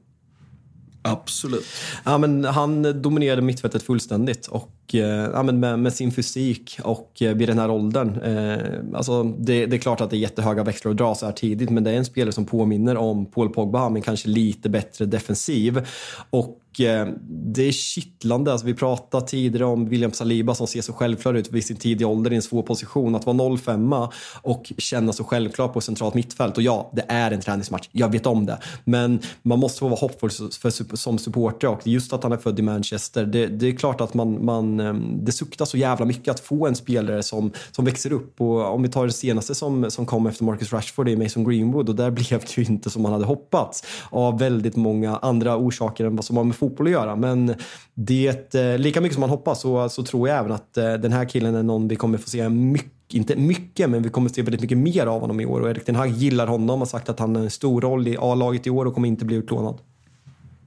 [1.01, 1.65] Absolut.
[2.03, 7.21] Ja, men han dominerade mittfältet fullständigt och eh, ja, men med, med, sin fysik och
[7.21, 8.21] eh, vid den här åldern.
[8.21, 11.33] Eh, alltså det, det, är klart att det är jättehöga växlar att dra så här
[11.33, 15.05] tidigt men det är en spelare som påminner om Paul Pogba men kanske lite bättre
[15.05, 15.87] defensiv.
[16.29, 18.51] Och Eh, det är kittlande.
[18.51, 22.07] Alltså vi pratade tidigare om William Saliba som ser så självklar ut vid sin tidiga
[22.07, 23.15] ålder i en svår position.
[23.15, 23.93] Att vara 05
[24.41, 26.57] och känna så självklar på centralt mittfält.
[26.57, 27.89] Och ja, det är en träningsmatch.
[27.91, 28.57] Jag vet om det.
[28.83, 32.59] Men man måste få vara hoppfull för, som supporter och just att han är född
[32.59, 33.25] i Manchester.
[33.25, 36.67] Det, det, är klart att man, man, Ehm, det suktar så jävla mycket att få
[36.67, 38.41] en spelare som, som växer upp.
[38.41, 41.43] Och om vi tar det senaste som, som kom efter Marcus Rashford, det är Mason
[41.43, 45.57] Greenwood och där blev det ju inte som man hade hoppats av väldigt många andra
[45.57, 47.15] orsaker än vad som har med fotboll att göra.
[47.15, 47.55] Men
[47.93, 51.11] det, eh, lika mycket som man hoppas så, så tror jag även att eh, den
[51.11, 54.41] här killen är någon vi kommer få se mycket inte mycket, men vi kommer se
[54.41, 55.61] väldigt mycket mer av honom i år.
[55.61, 58.17] Och Erik Den Hag gillar honom, har sagt att han har en stor roll i
[58.19, 59.77] A-laget i år och kommer inte bli utlånad.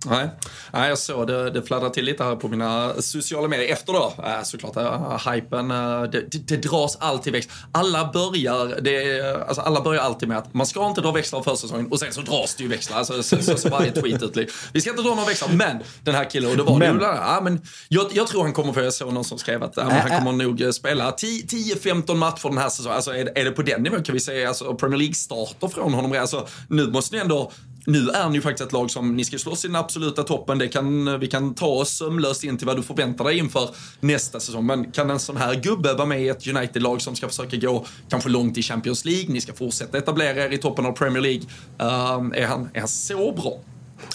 [0.06, 0.30] Nej,
[0.72, 4.14] Nej jag såg det, det fladdrar till lite här på mina sociala medier efter då.
[4.18, 7.54] Äh, såklart, äh, hypen, äh, det, det, det, dras alltid växlar.
[7.72, 11.42] Alla börjar, det, alltså alla börjar alltid med att man ska inte dra växlar av
[11.42, 12.98] försäsongen och sen så dras det ju växlar.
[12.98, 14.50] Alltså, så, så, så varje tweet ut.
[14.72, 16.98] Vi ska inte dra några växlar, men den här killen, och det var men.
[16.98, 19.76] det ja, men jag, jag tror han kommer få, jag såg någon som skrev att
[19.76, 22.96] men han kommer nog eh, spela 10-15 matcher den här säsongen.
[22.96, 26.12] Alltså är, är det på den nivån kan vi säga, alltså Premier League-starter från honom.
[26.12, 27.52] Alltså, nu måste ni ändå
[27.86, 30.58] nu är ni ju faktiskt ett lag som ni ska slåss i den absoluta toppen.
[30.58, 33.70] Det kan, vi kan ta oss sömlöst in till vad du förväntar dig inför
[34.00, 34.66] nästa säsong.
[34.66, 37.86] Men kan en sån här gubbe vara med i ett United-lag som ska försöka gå
[38.08, 39.32] kanske långt i Champions League?
[39.32, 41.42] Ni ska fortsätta etablera er i toppen av Premier League.
[41.82, 43.60] Uh, är, han, är han så bra?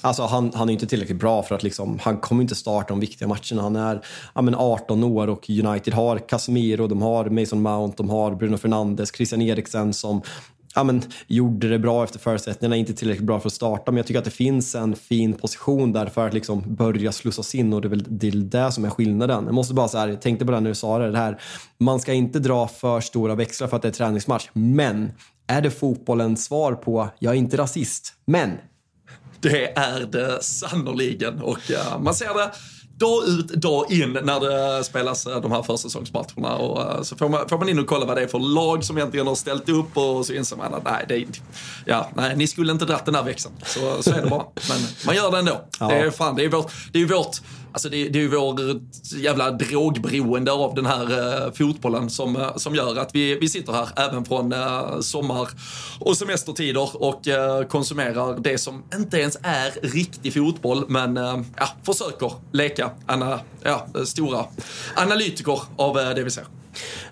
[0.01, 2.99] Alltså han, han är inte tillräckligt bra för att liksom, han kommer inte starta de
[2.99, 3.61] viktiga matcherna.
[3.61, 4.01] Han är
[4.35, 8.57] ja, men 18 år och United har Casemiro, de har Mason Mount, de har Bruno
[8.57, 10.21] Fernandes, Christian Eriksen som
[10.75, 14.07] ja, men, gjorde det bra efter förutsättningarna, inte tillräckligt bra för att starta, men jag
[14.07, 17.81] tycker att det finns en fin position där för att liksom börja slussas in och
[17.81, 19.45] det är väl det, är det som är skillnaden.
[19.45, 21.41] Jag måste bara säga, jag tänkte på det när du sa det, det här,
[21.77, 25.11] man ska inte dra för stora växlar för att det är träningsmatch, men
[25.47, 28.51] är det fotbollens svar på, jag är inte rasist, men
[29.39, 32.51] det är det sannoliken och uh, man ser det
[32.97, 36.55] dag ut, dag in när det spelas eh, de här försäsongsmatcherna.
[36.55, 38.83] Och eh, så får man, får man in och kolla vad det är för lag
[38.83, 41.25] som egentligen har ställt upp och så inser man att nej, det är,
[41.85, 43.55] ja, nej ni skulle inte dratt den här växeln.
[43.65, 44.45] Så, så är det bara.
[44.69, 45.65] Men man gör det ändå.
[45.79, 45.87] Ja.
[45.87, 47.41] Det är fan, det är vårt, det är vårt
[47.75, 48.81] Alltså det, det är ju vår
[49.17, 51.11] jävla drogberoende av den här
[51.45, 55.49] uh, fotbollen som, uh, som gör att vi, vi sitter här även från uh, sommar
[55.99, 57.21] och semestertider och
[57.69, 61.15] konsumerar det som inte ens är riktig fotboll men
[61.57, 64.45] ja, försöker leka ana, ja, stora
[64.95, 66.43] analytiker av eh, det vi ser.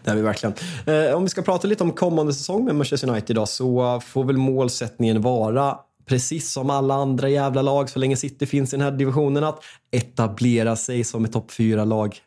[0.04, 0.56] Det är vi verkligen.
[0.86, 4.24] Eh, om vi ska prata lite om kommande säsong med Manchester United idag så får
[4.24, 8.84] väl målsättningen vara precis som alla andra jävla lag så länge City finns i den
[8.84, 12.18] här divisionen att etablera sig som ett topp 4-lag.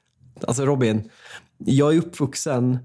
[0.47, 1.11] Alltså Robin,
[1.59, 2.78] jag är uppvuxen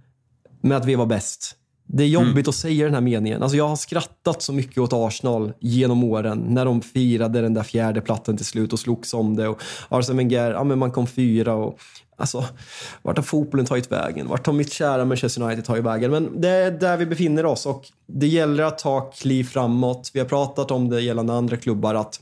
[0.62, 1.56] med att vi var bäst.
[1.94, 2.50] Det är jobbigt mm.
[2.50, 3.44] att säga den här meningen.
[3.44, 7.64] Alltså jag har skrattat så mycket åt Arsenal genom åren när de firade den där
[7.64, 9.48] fjärde plattan till slut och slogs om det.
[9.48, 11.80] Och Arsene Wenger, ja men man kom fyra och
[12.16, 12.46] Alltså,
[13.02, 14.28] vart har fotbollen tagit vägen?
[14.28, 16.12] Vart har mitt kära Manchester United tagit vägen?
[16.12, 20.12] Men det är där vi befinner oss och det gäller att ta kliv framåt.
[20.14, 22.20] Vi har pratat om det gällande andra klubbar att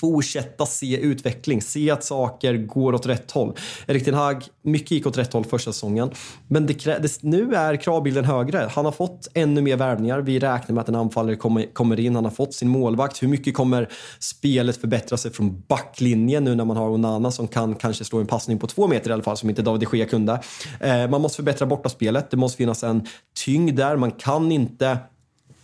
[0.00, 3.56] fortsätta se utveckling, se att saker går åt rätt håll.
[3.86, 6.10] Erik Ten Hag, mycket gick åt rätt håll första säsongen,
[6.48, 8.70] men det, det, nu är kravbilden högre.
[8.74, 10.20] Han har fått ännu mer värvningar.
[10.20, 12.14] Vi räknar med att en anfallare kommer, kommer in.
[12.14, 13.22] Han har fått sin målvakt.
[13.22, 13.88] Hur mycket kommer
[14.18, 18.26] spelet förbättra sig från backlinjen nu när man har Onana som kan kanske slå en
[18.26, 20.40] passning på två meter i alla fall, som inte David de Gea kunde.
[20.80, 22.30] Eh, man måste förbättra bortaspelet.
[22.30, 23.06] Det måste finnas en
[23.44, 23.96] tyngd där.
[23.96, 24.98] Man kan inte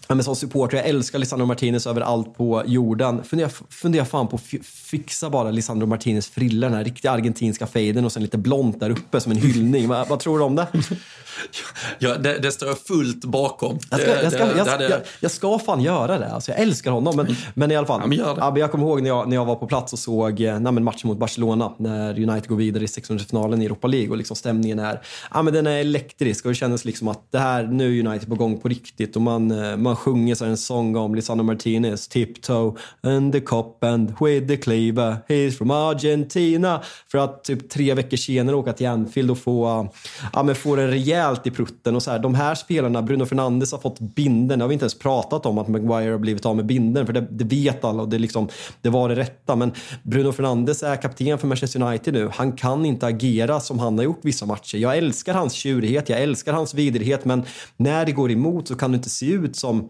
[0.09, 3.25] Ja, men som supporter, jag älskar Lisandro Martinez överallt på jorden.
[3.25, 8.05] Fundera, fundera fan på att fixa bara Lisandro Martinez frilla, den här riktiga argentinska fejden
[8.05, 9.89] och sen lite blont där uppe som en hyllning.
[9.89, 10.67] vad, vad tror du om det?
[11.99, 13.79] Ja, det, det, står jag fullt bakom.
[13.91, 16.33] Jag ska, jag ska, jag, jag, jag ska fan göra det.
[16.33, 17.17] Alltså, jag älskar honom.
[17.17, 18.01] Men, men i alla fall.
[18.01, 18.61] Ja, men gör det.
[18.61, 21.09] jag kommer ihåg när jag, när jag var på plats och såg eh, nej, matchen
[21.09, 25.01] mot Barcelona när United går vidare i 600-finalen i Europa League och liksom stämningen är,
[25.35, 28.29] ja, men den är elektrisk och det kändes liksom att det här, nu är United
[28.29, 32.09] på gång på riktigt och man, eh, man sjunger så en sång om Lisandro Martinez,
[32.09, 36.83] tiptoe and the cop and with the cleaver, he's from Argentina.
[37.11, 39.89] För att typ tre veckor senare åka till Anfield och få,
[40.33, 41.97] ja, men få den rejält i prutten.
[41.97, 44.59] Och så här, de här spelarna, Bruno Fernandes har fått binden.
[44.59, 47.07] Det har vi inte ens pratat om att Maguire har blivit av med binden.
[47.07, 48.49] För det, det vet alla och det, liksom,
[48.83, 49.57] det var det rätta.
[49.57, 49.73] Men
[50.03, 52.31] Bruno Fernandes är kapten för Manchester United nu.
[52.33, 54.79] Han kan inte agera som han har gjort vissa matcher.
[54.79, 57.25] Jag älskar hans tjurighet, jag älskar hans vidrighet.
[57.25, 57.43] Men
[57.77, 59.84] när det går emot så kan du inte se ut som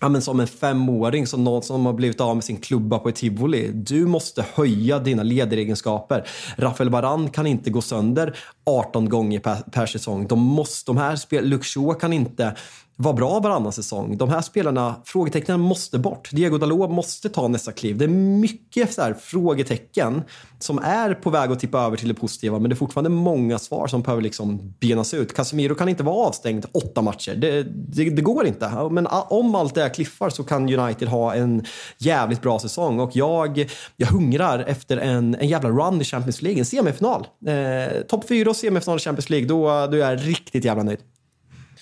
[0.00, 3.08] ja, men som en femåring, som någon som har blivit av med sin klubba på
[3.08, 3.70] ett tivoli.
[3.74, 6.28] Du måste höja dina ledaregenskaper.
[6.56, 10.26] Rafael Baran kan inte gå sönder 18 gånger per, per säsong.
[10.28, 12.54] De, måste, de här spel, Luxor kan inte
[13.00, 14.16] var bra varannan säsong.
[14.16, 16.30] De här spelarna, frågetecknen måste bort.
[16.32, 17.98] Diego Dalot måste ta nästa kliv.
[17.98, 20.22] Det är mycket så här, frågetecken
[20.58, 23.58] som är på väg att tippa över till det positiva, men det är fortfarande många
[23.58, 25.34] svar som behöver liksom benas ut.
[25.34, 27.34] Casemiro kan inte vara avstängd åtta matcher.
[27.34, 28.88] Det, det, det går inte.
[28.90, 31.64] Men om allt det här kliffar så kan United ha en
[31.98, 36.58] jävligt bra säsong och jag, jag hungrar efter en, en jävla run i Champions League,
[36.58, 37.26] en semifinal.
[37.46, 40.98] Eh, Topp fyra och semifinal i Champions League, då, då är jag riktigt jävla nöjd.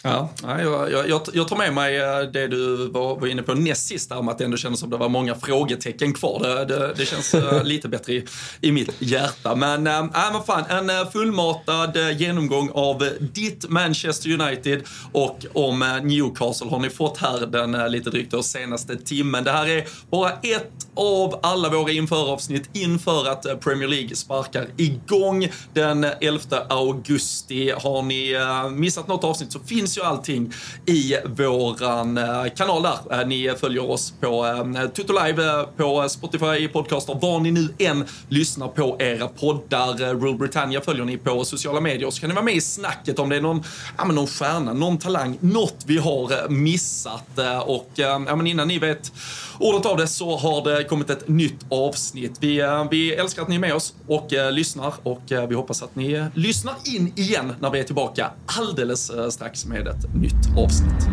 [0.06, 0.30] Ja,
[0.62, 4.12] jag, jag, jag tar med mig eh, det du var, var inne på näst sist
[4.12, 6.40] om att det ändå kändes som det var många frågetecken kvar.
[6.42, 8.24] Det, det, det känns eh, lite bättre i,
[8.60, 9.54] i mitt hjärta.
[9.54, 14.82] Men, äh, vad fan, en fullmatad genomgång av ditt Manchester United
[15.12, 19.44] och om Newcastle har ni fått här den lite drygt senaste timmen.
[19.44, 24.68] Det här är bara ett av alla våra införavsnitt inför att eh, Premier League sparkar
[24.76, 27.70] igång den 11 augusti.
[27.70, 30.52] Har ni eh, missat något avsnitt så finns ju allting
[30.86, 33.24] i våran eh, kanal där.
[33.24, 34.46] Ni följer oss på
[34.94, 40.14] Tutto Live, på Spotify, podcaster, var ni nu än lyssnar på era poddar.
[40.14, 43.28] Rule Britannia följer ni på sociala medier så kan ni vara med i snacket om
[43.28, 43.62] det är någon,
[43.98, 47.38] ja, men någon stjärna, någon talang, något vi har missat.
[47.64, 49.12] Och ja, men innan ni vet
[49.58, 52.38] ordet av det så har det kommit ett nytt avsnitt.
[52.40, 55.54] Vi, eh, vi älskar att ni är med oss och eh, lyssnar och eh, vi
[55.54, 60.58] hoppas att ni lyssnar in igen när vi är tillbaka alldeles strax med ett nytt
[60.58, 61.08] avsnitt.